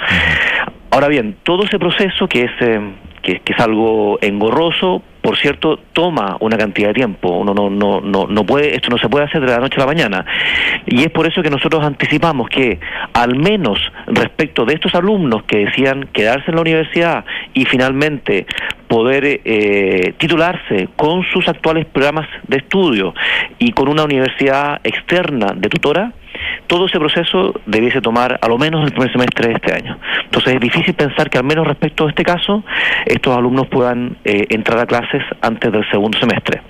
Ahora 0.92 1.09
bien, 1.09 1.37
todo 1.42 1.64
ese 1.64 1.78
proceso 1.78 2.28
que 2.28 2.42
es, 2.42 2.50
que, 3.22 3.40
que 3.40 3.52
es 3.55 3.59
algo 3.61 4.18
engorroso, 4.20 5.02
por 5.22 5.38
cierto, 5.38 5.78
toma 5.94 6.37
una 6.40 6.59
cantidad 6.59 6.88
de 6.88 6.94
tiempo. 6.94 7.31
Uno 7.38 7.55
no, 7.55 7.70
no, 7.70 8.02
no, 8.02 8.26
no 8.26 8.44
puede, 8.44 8.74
esto 8.74 8.90
no 8.90 8.98
se 8.98 9.09
puede 9.09 9.24
hacer 9.24 9.40
de 9.40 9.46
la 9.46 9.59
noche 9.59 9.76
a 9.76 9.81
la 9.81 9.87
mañana. 9.87 10.26
Y 10.85 11.02
es 11.02 11.11
por 11.11 11.26
eso 11.26 11.42
que 11.42 11.48
nosotros 11.48 11.83
anticipamos 11.83 12.50
que, 12.50 12.78
al 13.14 13.37
menos 13.37 13.78
respecto 14.07 14.66
de 14.66 14.74
estos 14.74 14.94
alumnos 14.94 15.44
que 15.44 15.64
decían 15.64 16.11
quedarse 16.12 16.50
en 16.50 16.57
la 16.57 16.61
universidad 16.61 17.24
y 17.55 17.64
finalmente 17.64 18.44
poder 18.87 19.24
eh, 19.24 20.12
titularse 20.18 20.90
con 20.96 21.24
sus 21.33 21.48
actuales 21.48 21.87
programas 21.87 22.28
de 22.48 22.59
estudio 22.59 23.14
y 23.59 23.72
con 23.72 23.88
una 23.88 24.05
universidad 24.05 24.78
externa 24.85 25.55
de 25.57 25.70
tutora, 25.70 26.12
todo 26.66 26.87
ese 26.87 26.99
proceso 26.99 27.55
debiese 27.66 28.01
tomar 28.01 28.38
a 28.40 28.49
lo 28.49 28.59
menos 28.59 28.85
el 28.85 28.92
primer 28.92 29.12
semestre 29.12 29.49
de 29.49 29.55
este 29.55 29.75
año. 29.75 29.99
Entonces 30.25 30.55
es 30.55 30.61
difícil 30.61 30.95
pensar 30.95 31.31
que 31.31 31.38
al 31.38 31.45
menos 31.45 31.66
respecto 31.66 32.07
a 32.07 32.11
este 32.11 32.23
caso, 32.23 32.64
estos 33.07 33.37
alumnos 33.37 33.66
puedan 33.68 34.16
eh, 34.25 34.47
entrar 34.51 34.79
a 34.79 34.87
clases 34.87 35.23
antes 35.40 35.71
del 35.71 35.88
segundo 35.90 36.18
semestre. 36.18 36.62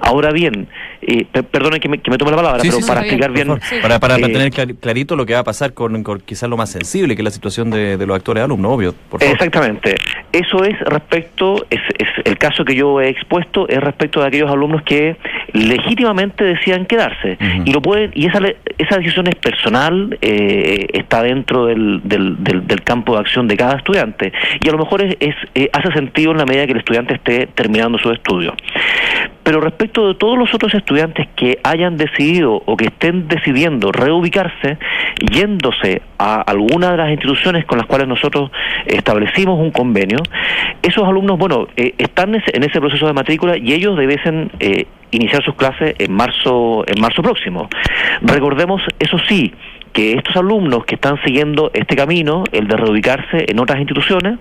Ahora 0.00 0.32
bien, 0.32 0.68
eh, 1.00 1.24
perdonen 1.24 1.80
que 1.80 1.88
me, 1.88 1.98
tome 1.98 2.30
la 2.30 2.36
palabra, 2.36 2.62
pero 2.62 2.78
para 2.86 3.00
explicar 3.00 3.30
bien... 3.30 3.48
Para, 3.80 4.00
para 4.00 4.16
eh, 4.16 4.20
tener 4.20 4.50
clarito 4.76 5.16
lo 5.16 5.24
que 5.26 5.34
va 5.34 5.40
a 5.40 5.44
pasar 5.44 5.74
con, 5.74 6.02
quizás 6.24 6.48
lo 6.48 6.56
más 6.56 6.70
sensible, 6.70 7.14
que 7.14 7.22
es 7.22 7.24
la 7.24 7.30
situación 7.30 7.70
de, 7.70 7.96
los 8.04 8.16
actores 8.16 8.42
alumnos, 8.42 8.72
obvio. 8.72 8.94
Exactamente. 9.20 9.94
Eso 10.32 10.64
es 10.64 10.78
respecto, 10.80 11.66
es, 11.68 11.80
el 12.24 12.38
caso 12.38 12.64
que 12.64 12.74
yo 12.74 13.00
he 13.00 13.08
expuesto, 13.08 13.68
es 13.68 13.78
respecto 13.80 14.20
de 14.20 14.28
aquellos 14.28 14.50
alumnos 14.50 14.82
que 14.82 15.16
legítimamente 15.52 16.42
decían 16.42 16.86
quedarse. 16.86 17.36
Y 17.64 17.72
lo 17.72 17.82
pueden 17.82 18.12
y 18.14 18.26
esa, 18.26 18.40
esa 18.78 18.96
decisión 18.96 19.26
es 19.26 19.34
personal, 19.34 20.16
eh, 20.22 20.86
está 20.94 21.22
dentro 21.22 21.66
del, 21.66 22.00
del, 22.04 22.42
del, 22.42 22.82
campo 22.82 23.14
de 23.14 23.20
acción 23.20 23.46
de 23.46 23.56
cada 23.56 23.76
estudiante. 23.76 24.32
Y 24.60 24.68
a 24.68 24.72
lo 24.72 24.78
mejor 24.78 25.02
es, 25.02 25.16
es 25.20 25.68
hace 25.72 25.92
sentido 25.92 26.32
en 26.32 26.38
la 26.38 26.46
medida 26.46 26.66
que 26.66 26.72
el 26.72 26.78
estudiante 26.78 27.14
esté 27.14 27.46
terminando 27.48 27.98
su 27.98 28.10
estudio. 28.10 28.54
Pero 29.42 29.60
respecto 29.60 30.08
de 30.08 30.14
todos 30.14 30.38
los 30.38 30.54
otros 30.54 30.72
estudiantes 30.74 31.26
que 31.34 31.58
hayan 31.64 31.96
decidido 31.96 32.62
o 32.64 32.76
que 32.76 32.86
estén 32.86 33.26
decidiendo 33.26 33.90
reubicarse, 33.90 34.78
yéndose 35.30 36.02
a 36.18 36.40
alguna 36.40 36.92
de 36.92 36.96
las 36.96 37.10
instituciones 37.10 37.64
con 37.64 37.78
las 37.78 37.86
cuales 37.86 38.06
nosotros 38.06 38.50
establecimos 38.86 39.58
un 39.58 39.72
convenio, 39.72 40.21
esos 40.82 41.04
alumnos, 41.04 41.38
bueno, 41.38 41.68
eh, 41.76 41.94
están 41.98 42.34
en 42.34 42.64
ese 42.64 42.80
proceso 42.80 43.06
de 43.06 43.12
matrícula 43.12 43.56
y 43.56 43.72
ellos 43.72 43.96
debiesen 43.96 44.50
eh, 44.60 44.86
iniciar 45.10 45.42
sus 45.44 45.54
clases 45.54 45.94
en 45.98 46.12
marzo, 46.12 46.84
en 46.86 47.00
marzo 47.00 47.22
próximo. 47.22 47.68
Recordemos, 48.22 48.82
eso 48.98 49.18
sí, 49.28 49.52
que 49.92 50.14
estos 50.14 50.36
alumnos 50.36 50.84
que 50.84 50.94
están 50.94 51.22
siguiendo 51.24 51.70
este 51.74 51.96
camino, 51.96 52.44
el 52.52 52.66
de 52.66 52.76
reubicarse 52.76 53.44
en 53.48 53.60
otras 53.60 53.78
instituciones, 53.78 54.38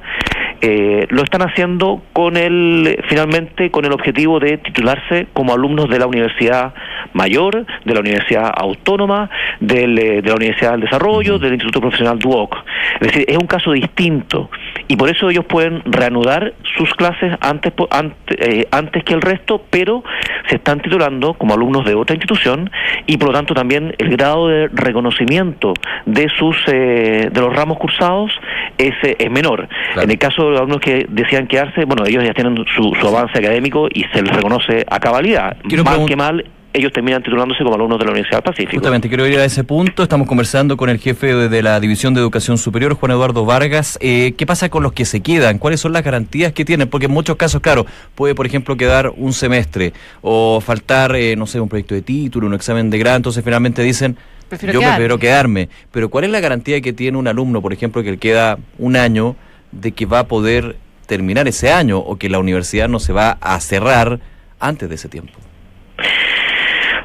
eh, 0.62 1.08
lo 1.10 1.24
están 1.24 1.42
haciendo 1.42 2.02
con 2.14 2.38
el, 2.38 3.04
finalmente, 3.08 3.72
con 3.72 3.86
el 3.86 3.92
objetivo 3.92 4.40
de 4.40 4.58
titularse 4.58 5.28
como 5.34 5.54
alumnos 5.54 5.90
de 5.90 6.00
la 6.00 6.08
Universidad 6.08 6.74
Mayor, 7.14 7.66
de 7.86 7.94
la 7.94 8.00
Universidad 8.00 8.52
Autónoma, 8.56 9.30
del, 9.60 9.98
eh, 9.98 10.22
de 10.22 10.30
la 10.30 10.36
Universidad 10.36 10.72
del 10.72 10.82
Desarrollo, 10.82 11.40
del 11.40 11.54
Instituto 11.54 11.82
Profesional 11.82 12.20
DUOC. 12.20 12.56
Es 13.00 13.08
decir, 13.08 13.26
es 13.28 13.38
un 13.38 13.48
caso 13.48 13.72
distinto 13.72 14.50
y 14.88 14.96
por 14.96 15.10
eso 15.10 15.30
ellos 15.30 15.46
pueden 15.46 15.82
reanudar 15.86 16.54
sus 16.78 16.94
clases 16.94 17.36
antes, 17.42 17.74
antes, 17.90 18.38
eh, 18.40 18.68
antes 18.72 19.04
que 19.04 19.14
el 19.14 19.22
resto, 19.22 19.64
pero 19.70 20.04
se 20.48 20.56
están 20.56 20.80
titulando 20.82 21.34
como 21.34 21.54
alumnos 21.54 21.86
de 21.86 21.96
otra 21.96 22.16
institución 22.16 22.70
y 23.08 23.18
por 23.18 23.30
lo 23.30 23.34
tanto 23.34 23.54
también 23.54 23.96
el 23.98 24.10
grado 24.10 24.48
de 24.48 24.68
reconocimiento 24.68 25.74
de 26.06 26.30
sus 26.38 26.58
eh, 26.68 27.30
de 27.32 27.42
los 27.42 27.56
ramos 27.56 27.78
cursados 27.78 28.32
es, 28.78 28.94
eh, 29.04 29.16
es 29.20 29.32
menor. 29.32 29.68
En 29.96 30.10
el 30.10 30.18
caso 30.18 30.50
de 30.50 30.51
los 30.52 30.62
alumnos 30.62 30.82
que 30.82 31.06
decían 31.10 31.48
quedarse, 31.48 31.86
bueno, 31.86 32.06
ellos 32.06 32.24
ya 32.24 32.34
tienen 32.34 32.56
su, 32.76 32.94
su 33.00 33.08
avance 33.08 33.38
académico 33.38 33.88
y 33.94 34.04
se 34.14 34.22
les 34.22 34.36
reconoce 34.36 34.86
a 34.90 35.00
cabalidad. 35.00 35.58
mal 35.84 36.06
que 36.06 36.16
mal, 36.16 36.46
ellos 36.74 36.92
terminan 36.94 37.22
titulándose 37.22 37.64
como 37.64 37.76
alumnos 37.76 38.00
de 38.00 38.06
la 38.06 38.12
Universidad 38.12 38.38
del 38.38 38.54
Pacífico. 38.54 38.78
Justamente, 38.78 39.10
quiero 39.10 39.28
ir 39.28 39.38
a 39.40 39.46
ese 39.46 39.64
punto. 39.64 40.04
Estamos 40.04 40.28
conversando 40.28 40.78
con 40.78 40.90
el 40.90 41.00
jefe 41.00 41.34
de 41.36 41.64
la 41.64 41.80
División 41.80 42.14
de 42.14 42.22
Educación 42.22 42.58
Superior, 42.58 42.94
Juan 42.94 43.12
Eduardo 43.12 43.46
Vargas. 43.46 43.98
Eh, 44.02 44.34
¿Qué 44.38 44.46
pasa 44.46 44.70
con 44.70 44.84
los 44.84 44.94
que 44.94 45.06
se 45.06 45.22
quedan? 45.22 45.58
¿Cuáles 45.58 45.82
son 45.82 45.92
las 45.92 46.04
garantías 46.04 46.54
que 46.54 46.64
tienen? 46.64 46.88
Porque 46.88 47.08
en 47.08 47.12
muchos 47.12 47.36
casos, 47.36 47.62
claro, 47.62 47.86
puede, 48.16 48.36
por 48.36 48.46
ejemplo, 48.46 48.78
quedar 48.78 49.12
un 49.16 49.34
semestre 49.34 49.94
o 50.22 50.62
faltar, 50.62 51.16
no 51.38 51.46
sé, 51.46 51.60
un 51.60 51.68
proyecto 51.68 51.96
de 51.96 52.02
título, 52.02 52.48
un 52.48 52.54
examen 52.54 52.90
de 52.90 52.98
grado. 52.98 53.18
Entonces, 53.18 53.44
finalmente 53.44 53.82
dicen, 53.82 54.16
yo 54.52 54.82
prefiero 54.82 55.18
quedarme. 55.18 55.70
Pero 55.92 56.10
¿cuál 56.10 56.26
es 56.26 56.30
la 56.30 56.40
garantía 56.40 56.82
que 56.82 56.94
tiene 56.94 57.18
un 57.18 57.28
alumno, 57.28 57.62
por 57.62 57.74
ejemplo, 57.74 58.04
que 58.04 58.18
queda 58.18 58.58
un 58.78 58.96
año, 58.96 59.36
de 59.72 59.92
que 59.92 60.06
va 60.06 60.20
a 60.20 60.28
poder 60.28 60.78
terminar 61.06 61.48
ese 61.48 61.72
año 61.72 62.00
o 62.00 62.18
que 62.18 62.30
la 62.30 62.40
universidad 62.40 62.88
no 62.88 63.00
se 63.00 63.14
va 63.14 63.38
a 63.42 63.60
cerrar 63.60 64.20
antes 64.60 64.90
de 64.90 64.96
ese 64.96 65.10
tiempo? 65.10 65.34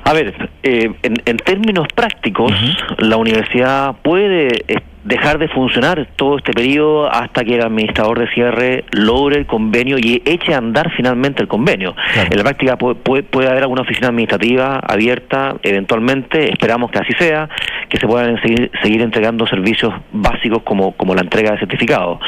A 0.04 0.12
ver, 0.12 0.50
eh, 0.62 0.94
en, 1.02 1.14
en, 1.24 1.36
términos 1.38 1.88
prácticos, 1.92 2.52
la 2.98 3.16
universidad 3.16 3.96
puede 4.02 4.64
dejar 5.06 5.38
de 5.38 5.48
funcionar 5.48 6.08
todo 6.16 6.38
este 6.38 6.52
periodo 6.52 7.10
hasta 7.10 7.44
que 7.44 7.54
el 7.54 7.62
administrador 7.62 8.18
de 8.18 8.28
cierre 8.34 8.84
logre 8.90 9.38
el 9.38 9.46
convenio 9.46 9.98
y 9.98 10.20
eche 10.24 10.52
a 10.52 10.58
andar 10.58 10.90
finalmente 10.96 11.42
el 11.42 11.48
convenio. 11.48 11.94
En 12.28 12.36
la 12.36 12.42
práctica 12.42 12.76
puede, 12.76 13.22
puede, 13.22 13.48
haber 13.48 13.62
alguna 13.62 13.82
oficina 13.82 14.08
administrativa 14.08 14.80
abierta 14.80 15.54
eventualmente, 15.62 16.50
esperamos 16.50 16.90
que 16.90 16.98
así 16.98 17.12
sea, 17.18 17.48
que 17.88 17.98
se 17.98 18.06
puedan 18.06 18.40
seguir, 18.42 18.70
seguir 18.82 19.00
entregando 19.00 19.46
servicios 19.46 19.94
básicos 20.12 20.62
como, 20.64 20.92
como 20.92 21.14
la 21.14 21.20
entrega 21.20 21.52
de 21.52 21.58
certificados. 21.58 22.18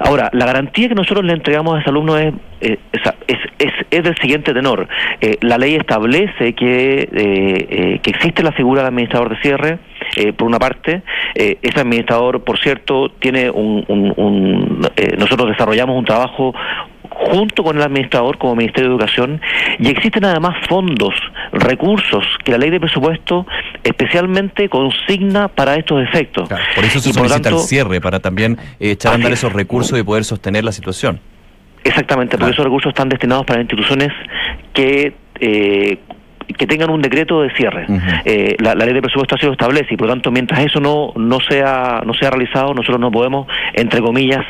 Ahora, 0.00 0.28
la 0.32 0.46
garantía 0.46 0.88
que 0.88 0.94
nosotros 0.96 1.24
le 1.24 1.32
entregamos 1.32 1.76
a 1.76 1.80
ese 1.80 1.90
alumno 1.90 2.18
es, 2.18 2.34
eh, 2.60 2.78
es, 2.92 3.38
es, 3.58 3.70
es, 3.90 4.02
del 4.02 4.16
siguiente 4.16 4.52
tenor. 4.52 4.88
Eh, 5.20 5.36
la 5.40 5.56
ley 5.56 5.76
establece 5.76 6.54
que, 6.54 7.08
eh, 7.12 8.00
que 8.02 8.10
existe 8.10 8.42
la 8.42 8.50
figura 8.52 8.82
del 8.82 8.88
administrador 8.88 9.36
de 9.36 9.42
cierre, 9.42 9.78
por 10.36 10.46
una 10.46 10.58
parte, 10.58 11.02
ese 11.34 11.80
administrador, 11.80 12.44
por 12.44 12.58
cierto, 12.58 13.10
tiene 13.18 13.50
un, 13.50 13.84
un, 13.88 14.88
nosotros 15.18 15.48
desarrollamos 15.48 15.96
un 15.96 16.04
trabajo 16.04 16.54
junto 17.14 17.62
con 17.62 17.76
el 17.76 17.82
administrador 17.82 18.38
como 18.38 18.56
Ministerio 18.56 18.90
de 18.90 18.96
Educación 18.96 19.40
y 19.78 19.88
existen 19.88 20.24
además 20.24 20.56
fondos, 20.68 21.14
recursos 21.52 22.24
que 22.44 22.52
la 22.52 22.58
ley 22.58 22.70
de 22.70 22.80
presupuesto 22.80 23.46
especialmente 23.84 24.68
consigna 24.68 25.48
para 25.48 25.76
estos 25.76 26.02
efectos. 26.02 26.48
por 26.48 26.84
eso 26.84 27.00
se 27.00 27.12
solicita 27.12 27.48
el 27.48 27.58
cierre, 27.58 28.00
para 28.00 28.20
también 28.20 28.58
eh, 28.80 28.92
echar 28.92 29.12
a 29.12 29.14
andar 29.16 29.32
esos 29.32 29.52
recursos 29.52 29.98
y 29.98 30.02
poder 30.02 30.24
sostener 30.24 30.64
la 30.64 30.72
situación. 30.72 31.20
Exactamente, 31.84 32.38
porque 32.38 32.52
esos 32.52 32.64
recursos 32.64 32.90
están 32.90 33.08
destinados 33.08 33.44
para 33.44 33.60
instituciones 33.60 34.10
que 34.72 35.14
eh, 35.40 35.98
que 36.44 36.66
tengan 36.66 36.90
un 36.90 37.02
decreto 37.02 37.42
de 37.42 37.50
cierre. 37.54 37.86
Eh, 38.24 38.56
la, 38.58 38.74
ley 38.74 38.92
de 38.92 39.02
presupuesto 39.02 39.34
así 39.34 39.46
lo 39.46 39.52
establece 39.52 39.94
y 39.94 39.96
por 39.96 40.06
lo 40.06 40.14
tanto 40.14 40.30
mientras 40.30 40.60
eso 40.64 40.80
no, 40.80 41.12
no, 41.16 41.40
sea, 41.40 42.02
no 42.04 42.14
sea 42.14 42.30
realizado 42.30 42.74
nosotros 42.74 43.00
no 43.00 43.10
podemos, 43.10 43.46
entre 43.74 44.00
comillas, 44.00 44.44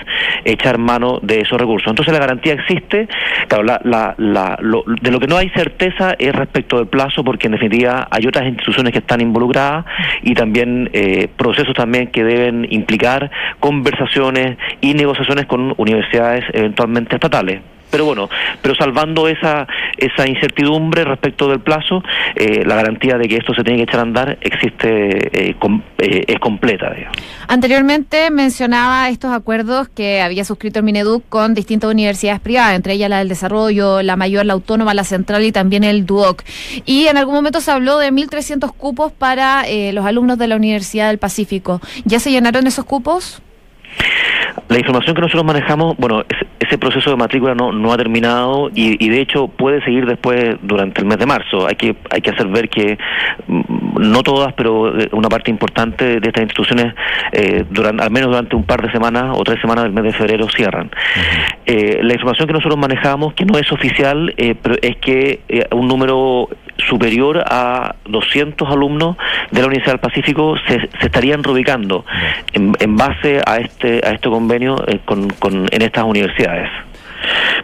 echar 0.44 0.78
mano 0.78 1.18
de 1.22 1.40
esos 1.40 1.60
recursos. 1.60 1.88
Entonces 1.88 2.12
la 2.12 2.20
garantía 2.20 2.54
existe, 2.54 3.08
claro, 3.48 3.64
la, 3.64 3.80
la, 3.84 4.14
la, 4.18 4.58
de 5.00 5.10
lo 5.10 5.20
que 5.20 5.26
no 5.26 5.36
hay 5.36 5.48
certeza 5.50 6.14
es 6.18 6.34
respecto 6.34 6.78
del 6.78 6.86
plazo 6.86 7.24
porque 7.24 7.46
en 7.46 7.52
definitiva 7.52 8.08
hay 8.10 8.26
otras 8.26 8.46
instituciones 8.46 8.92
que 8.92 8.98
están 8.98 9.20
involucradas 9.20 9.84
y 10.22 10.34
también 10.34 10.90
eh, 10.92 11.28
procesos 11.36 11.74
también 11.74 12.08
que 12.08 12.24
deben 12.24 12.66
implicar 12.70 13.30
conversaciones 13.60 14.56
y 14.80 14.94
negociaciones 14.94 15.46
con 15.46 15.74
universidades 15.76 16.44
eventualmente 16.52 17.16
estatales 17.16 17.60
pero 17.92 18.06
bueno, 18.06 18.30
pero 18.62 18.74
salvando 18.74 19.28
esa, 19.28 19.68
esa 19.98 20.26
incertidumbre 20.26 21.04
respecto 21.04 21.46
del 21.48 21.60
plazo, 21.60 22.02
eh, 22.34 22.64
la 22.64 22.74
garantía 22.74 23.18
de 23.18 23.28
que 23.28 23.36
esto 23.36 23.52
se 23.52 23.62
tiene 23.62 23.76
que 23.76 23.84
echar 23.84 24.00
a 24.00 24.02
andar 24.02 24.38
existe, 24.40 25.50
eh, 25.50 25.56
eh, 25.98 26.24
es 26.26 26.38
completa. 26.40 26.90
Anteriormente 27.48 28.30
mencionaba 28.30 29.10
estos 29.10 29.30
acuerdos 29.30 29.90
que 29.90 30.22
había 30.22 30.44
suscrito 30.44 30.78
el 30.78 30.86
Mineduc 30.86 31.28
con 31.28 31.52
distintas 31.52 31.90
universidades 31.90 32.40
privadas, 32.40 32.76
entre 32.76 32.94
ellas 32.94 33.10
la 33.10 33.18
del 33.18 33.28
Desarrollo, 33.28 34.00
la 34.00 34.16
Mayor, 34.16 34.46
la 34.46 34.54
Autónoma, 34.54 34.94
la 34.94 35.04
Central 35.04 35.44
y 35.44 35.52
también 35.52 35.84
el 35.84 36.06
DUOC. 36.06 36.42
Y 36.86 37.08
en 37.08 37.18
algún 37.18 37.34
momento 37.34 37.60
se 37.60 37.72
habló 37.72 37.98
de 37.98 38.10
1.300 38.10 38.72
cupos 38.72 39.12
para 39.12 39.64
los 39.92 40.06
alumnos 40.06 40.38
de 40.38 40.48
la 40.48 40.56
Universidad 40.56 41.08
del 41.08 41.18
Pacífico. 41.18 41.82
¿Ya 42.06 42.20
se 42.20 42.30
llenaron 42.30 42.66
esos 42.66 42.86
cupos? 42.86 43.42
La 44.68 44.78
información 44.78 45.14
que 45.14 45.22
nosotros 45.22 45.44
manejamos, 45.44 45.96
bueno, 45.96 46.24
ese 46.58 46.78
proceso 46.78 47.10
de 47.10 47.16
matrícula 47.16 47.54
no, 47.54 47.72
no 47.72 47.92
ha 47.92 47.96
terminado 47.96 48.70
y, 48.74 49.08
de 49.08 49.20
hecho 49.20 49.48
puede 49.48 49.82
seguir 49.84 50.06
después 50.06 50.56
durante 50.62 51.00
el 51.00 51.06
mes 51.06 51.18
de 51.18 51.26
marzo. 51.26 51.66
Hay 51.66 51.74
que 51.74 51.96
hay 52.10 52.20
que 52.20 52.30
hacer 52.30 52.46
ver 52.48 52.68
que 52.68 52.98
mm, 53.46 54.00
no 54.10 54.22
todas, 54.22 54.52
pero 54.54 54.98
eh, 54.98 55.08
una 55.12 55.28
parte 55.28 55.50
importante 55.50 56.20
de 56.20 56.28
estas 56.28 56.42
instituciones, 56.42 56.94
eh, 57.32 57.64
durante, 57.68 58.02
al 58.02 58.10
menos 58.10 58.30
durante 58.30 58.56
un 58.56 58.64
par 58.64 58.82
de 58.82 58.90
semanas 58.90 59.36
o 59.36 59.42
tres 59.44 59.60
semanas 59.60 59.84
del 59.84 59.92
mes 59.92 60.04
de 60.04 60.12
febrero 60.12 60.48
cierran. 60.48 60.90
Eh, 61.66 62.00
la 62.02 62.14
información 62.14 62.46
que 62.46 62.54
nosotros 62.54 62.78
manejamos, 62.78 63.34
que 63.34 63.44
no 63.44 63.58
es 63.58 63.70
oficial, 63.72 64.34
pero 64.62 64.76
es 64.80 64.96
que 64.96 65.40
un 65.72 65.88
número 65.88 66.48
superior 66.88 67.42
a 67.46 67.94
200 68.04 68.68
alumnos 68.68 69.16
de 69.50 69.60
la 69.60 69.66
Universidad 69.66 69.94
del 69.94 70.00
Pacífico 70.00 70.56
se, 70.66 70.80
se 70.80 71.06
estarían 71.06 71.42
reubicando 71.42 72.04
en, 72.52 72.72
en, 72.78 72.96
base 72.96 73.40
a 73.46 73.58
este 73.58 74.00
a 74.04 74.10
este 74.10 74.28
convenio 74.28 74.82
eh, 74.86 75.00
con, 75.04 75.28
con, 75.30 75.68
en 75.70 75.82
estas 75.82 76.04
universidades. 76.04 76.68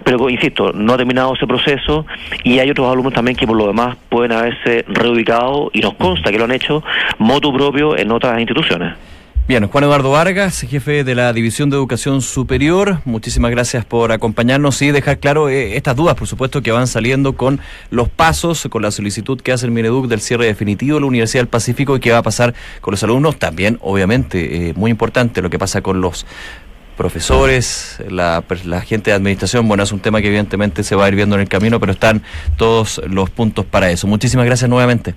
Pero 0.04 0.30
insisto, 0.30 0.72
no 0.72 0.94
ha 0.94 0.96
terminado 0.96 1.34
ese 1.34 1.46
proceso 1.46 2.06
y 2.44 2.58
hay 2.58 2.70
otros 2.70 2.90
alumnos 2.90 3.12
también 3.12 3.36
que 3.36 3.46
por 3.46 3.56
lo 3.56 3.66
demás 3.66 3.96
pueden 4.08 4.32
haberse 4.32 4.84
reubicado 4.88 5.70
y 5.72 5.80
nos 5.80 5.94
consta 5.94 6.30
que 6.30 6.38
lo 6.38 6.44
han 6.44 6.52
hecho 6.52 6.82
motu 7.18 7.52
propio 7.52 7.96
en 7.96 8.12
otras 8.12 8.38
instituciones. 8.38 8.94
Bien, 9.48 9.66
Juan 9.66 9.84
Eduardo 9.84 10.10
Vargas, 10.10 10.60
jefe 10.60 11.04
de 11.04 11.14
la 11.14 11.32
División 11.32 11.70
de 11.70 11.76
Educación 11.76 12.20
Superior, 12.20 13.00
muchísimas 13.06 13.50
gracias 13.50 13.82
por 13.82 14.12
acompañarnos 14.12 14.82
y 14.82 14.90
dejar 14.90 15.20
claro 15.20 15.48
eh, 15.48 15.74
estas 15.74 15.96
dudas, 15.96 16.16
por 16.16 16.28
supuesto, 16.28 16.60
que 16.60 16.70
van 16.70 16.86
saliendo 16.86 17.34
con 17.34 17.58
los 17.88 18.10
pasos, 18.10 18.68
con 18.68 18.82
la 18.82 18.90
solicitud 18.90 19.40
que 19.40 19.52
hace 19.52 19.64
el 19.64 19.72
Mineduc 19.72 20.06
del 20.06 20.20
cierre 20.20 20.44
definitivo 20.44 20.96
de 20.96 21.00
la 21.00 21.06
Universidad 21.06 21.44
del 21.44 21.48
Pacífico 21.48 21.96
y 21.96 22.00
qué 22.00 22.12
va 22.12 22.18
a 22.18 22.22
pasar 22.22 22.52
con 22.82 22.92
los 22.92 23.02
alumnos. 23.02 23.38
También, 23.38 23.78
obviamente, 23.80 24.68
eh, 24.68 24.74
muy 24.76 24.90
importante 24.90 25.40
lo 25.40 25.48
que 25.48 25.58
pasa 25.58 25.80
con 25.80 26.02
los 26.02 26.26
profesores, 26.98 28.02
la, 28.06 28.44
la, 28.66 28.82
gente 28.82 29.12
de 29.12 29.16
administración, 29.16 29.66
bueno, 29.66 29.82
es 29.82 29.92
un 29.92 30.00
tema 30.00 30.20
que 30.20 30.26
evidentemente 30.26 30.82
se 30.82 30.94
va 30.94 31.06
a 31.06 31.08
ir 31.08 31.14
viendo 31.14 31.36
en 31.36 31.40
el 31.40 31.48
camino, 31.48 31.80
pero 31.80 31.92
están 31.92 32.22
todos 32.58 33.00
los 33.08 33.30
puntos 33.30 33.64
para 33.64 33.90
eso. 33.90 34.06
Muchísimas 34.08 34.44
gracias 34.44 34.68
nuevamente. 34.68 35.14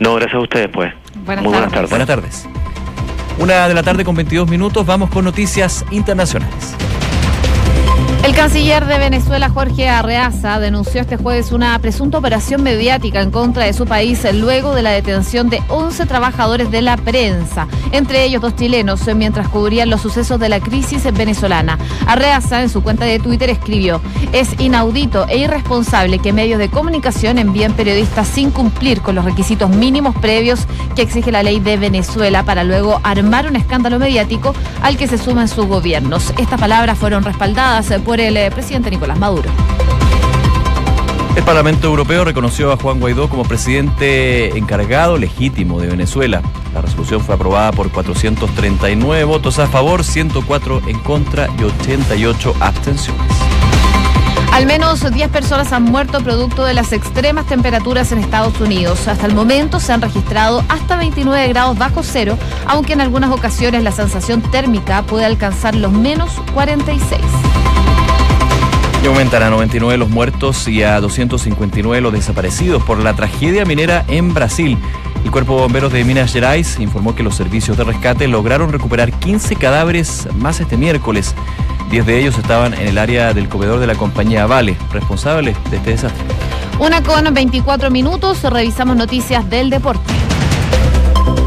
No, 0.00 0.16
gracias 0.16 0.34
a 0.34 0.40
ustedes, 0.40 0.68
pues. 0.70 0.92
Buenas, 1.24 1.42
Muy 1.42 1.52
buenas 1.54 1.72
tardes. 1.72 1.88
Buenas 1.88 2.08
tardes. 2.08 2.46
Una 3.38 3.66
de 3.68 3.74
la 3.74 3.82
tarde 3.82 4.04
con 4.04 4.14
22 4.14 4.48
minutos, 4.48 4.86
vamos 4.86 5.10
con 5.10 5.24
noticias 5.24 5.84
internacionales. 5.90 6.74
El 8.24 8.34
canciller 8.34 8.86
de 8.86 8.98
Venezuela, 8.98 9.50
Jorge 9.50 9.86
Arreaza, 9.86 10.58
denunció 10.58 11.02
este 11.02 11.18
jueves 11.18 11.52
una 11.52 11.78
presunta 11.78 12.16
operación 12.16 12.62
mediática 12.62 13.20
en 13.20 13.30
contra 13.30 13.64
de 13.64 13.74
su 13.74 13.84
país 13.84 14.26
luego 14.32 14.74
de 14.74 14.80
la 14.80 14.92
detención 14.92 15.50
de 15.50 15.62
11 15.68 16.06
trabajadores 16.06 16.70
de 16.70 16.80
la 16.80 16.96
prensa, 16.96 17.68
entre 17.92 18.24
ellos 18.24 18.40
dos 18.40 18.56
chilenos, 18.56 19.02
mientras 19.14 19.48
cubrían 19.48 19.90
los 19.90 20.00
sucesos 20.00 20.40
de 20.40 20.48
la 20.48 20.58
crisis 20.60 21.04
venezolana. 21.12 21.78
Arreaza, 22.06 22.62
en 22.62 22.70
su 22.70 22.82
cuenta 22.82 23.04
de 23.04 23.18
Twitter, 23.18 23.50
escribió: 23.50 24.00
Es 24.32 24.58
inaudito 24.58 25.26
e 25.28 25.36
irresponsable 25.36 26.18
que 26.18 26.32
medios 26.32 26.58
de 26.58 26.70
comunicación 26.70 27.36
envíen 27.36 27.74
periodistas 27.74 28.26
sin 28.26 28.50
cumplir 28.50 29.02
con 29.02 29.16
los 29.16 29.26
requisitos 29.26 29.68
mínimos 29.68 30.16
previos 30.16 30.60
que 30.96 31.02
exige 31.02 31.30
la 31.30 31.42
ley 31.42 31.60
de 31.60 31.76
Venezuela 31.76 32.42
para 32.42 32.64
luego 32.64 33.02
armar 33.02 33.46
un 33.46 33.56
escándalo 33.56 33.98
mediático 33.98 34.54
al 34.80 34.96
que 34.96 35.08
se 35.08 35.18
suman 35.18 35.46
sus 35.46 35.66
gobiernos. 35.66 36.32
Estas 36.38 36.58
palabras 36.58 36.96
fueron 36.96 37.22
respaldadas 37.22 37.92
por 38.02 38.13
el 38.20 38.36
eh, 38.36 38.50
presidente 38.50 38.90
Nicolás 38.90 39.18
Maduro. 39.18 39.50
El 41.36 41.42
Parlamento 41.42 41.88
Europeo 41.88 42.24
reconoció 42.24 42.70
a 42.70 42.76
Juan 42.76 43.00
Guaidó 43.00 43.28
como 43.28 43.42
presidente 43.42 44.56
encargado 44.56 45.18
legítimo 45.18 45.80
de 45.80 45.88
Venezuela. 45.88 46.42
La 46.72 46.80
resolución 46.80 47.20
fue 47.20 47.34
aprobada 47.34 47.72
por 47.72 47.90
439 47.90 49.24
votos 49.24 49.58
a 49.58 49.66
favor, 49.66 50.04
104 50.04 50.82
en 50.86 50.98
contra 51.00 51.48
y 51.58 51.64
88 51.64 52.54
abstenciones. 52.60 53.32
Al 54.52 54.66
menos 54.66 55.12
10 55.12 55.28
personas 55.30 55.72
han 55.72 55.82
muerto 55.82 56.20
producto 56.22 56.64
de 56.64 56.74
las 56.74 56.92
extremas 56.92 57.46
temperaturas 57.46 58.12
en 58.12 58.18
Estados 58.18 58.60
Unidos. 58.60 59.08
Hasta 59.08 59.26
el 59.26 59.34
momento 59.34 59.80
se 59.80 59.92
han 59.92 60.00
registrado 60.00 60.62
hasta 60.68 60.96
29 60.96 61.48
grados 61.48 61.76
bajo 61.76 62.04
cero, 62.04 62.38
aunque 62.66 62.92
en 62.92 63.00
algunas 63.00 63.32
ocasiones 63.32 63.82
la 63.82 63.90
sensación 63.90 64.40
térmica 64.40 65.02
puede 65.02 65.24
alcanzar 65.24 65.74
los 65.74 65.90
menos 65.90 66.30
46. 66.54 67.20
Y 69.04 69.06
aumentan 69.06 69.42
a 69.42 69.50
99 69.50 69.98
los 69.98 70.08
muertos 70.08 70.66
y 70.66 70.82
a 70.82 70.98
259 70.98 72.00
los 72.00 72.10
desaparecidos 72.10 72.82
por 72.84 72.96
la 73.00 73.12
tragedia 73.12 73.66
minera 73.66 74.02
en 74.08 74.32
Brasil. 74.32 74.78
El 75.22 75.30
Cuerpo 75.30 75.56
de 75.56 75.60
Bomberos 75.60 75.92
de 75.92 76.02
Minas 76.04 76.32
Gerais 76.32 76.80
informó 76.80 77.14
que 77.14 77.22
los 77.22 77.34
servicios 77.34 77.76
de 77.76 77.84
rescate 77.84 78.26
lograron 78.28 78.72
recuperar 78.72 79.12
15 79.12 79.56
cadáveres 79.56 80.26
más 80.36 80.58
este 80.60 80.78
miércoles. 80.78 81.34
10 81.90 82.06
de 82.06 82.18
ellos 82.18 82.38
estaban 82.38 82.72
en 82.72 82.88
el 82.88 82.96
área 82.96 83.34
del 83.34 83.50
comedor 83.50 83.78
de 83.78 83.88
la 83.88 83.94
compañía 83.94 84.46
Vale, 84.46 84.74
responsable 84.90 85.54
de 85.68 85.76
este 85.76 85.90
desastre. 85.90 86.24
Una 86.78 87.02
con 87.02 87.34
24 87.34 87.90
minutos, 87.90 88.42
revisamos 88.42 88.96
noticias 88.96 89.50
del 89.50 89.68
deporte. 89.68 90.14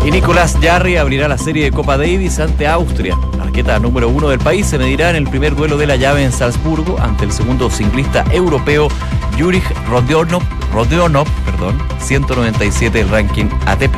Y 0.05 0.11
Nicolás 0.11 0.55
Jarry 0.61 0.97
abrirá 0.97 1.27
la 1.27 1.39
serie 1.39 1.63
de 1.63 1.71
Copa 1.71 1.97
Davis 1.97 2.39
ante 2.39 2.67
Austria. 2.67 3.17
Número 3.57 4.07
uno 4.07 4.29
del 4.29 4.37
país 4.37 4.67
se 4.67 4.77
medirá 4.77 5.09
en 5.09 5.15
el 5.15 5.27
primer 5.27 5.55
duelo 5.55 5.77
de 5.77 5.87
la 5.87 5.95
llave 5.95 6.23
en 6.23 6.31
Salzburgo 6.31 6.99
ante 6.99 7.25
el 7.25 7.31
segundo 7.31 7.71
ciclista 7.71 8.23
europeo 8.29 8.87
Jurij 9.37 9.63
Rodionov, 9.89 10.43
Rodionov 10.71 11.27
perdón, 11.43 11.75
197 11.97 12.99
el 12.99 13.09
ranking 13.09 13.45
ATP. 13.65 13.91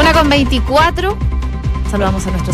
Una 0.00 0.12
con 0.14 0.30
24. 0.30 1.14
Saludamos 1.90 2.26
a 2.26 2.30
nuestros 2.30 2.48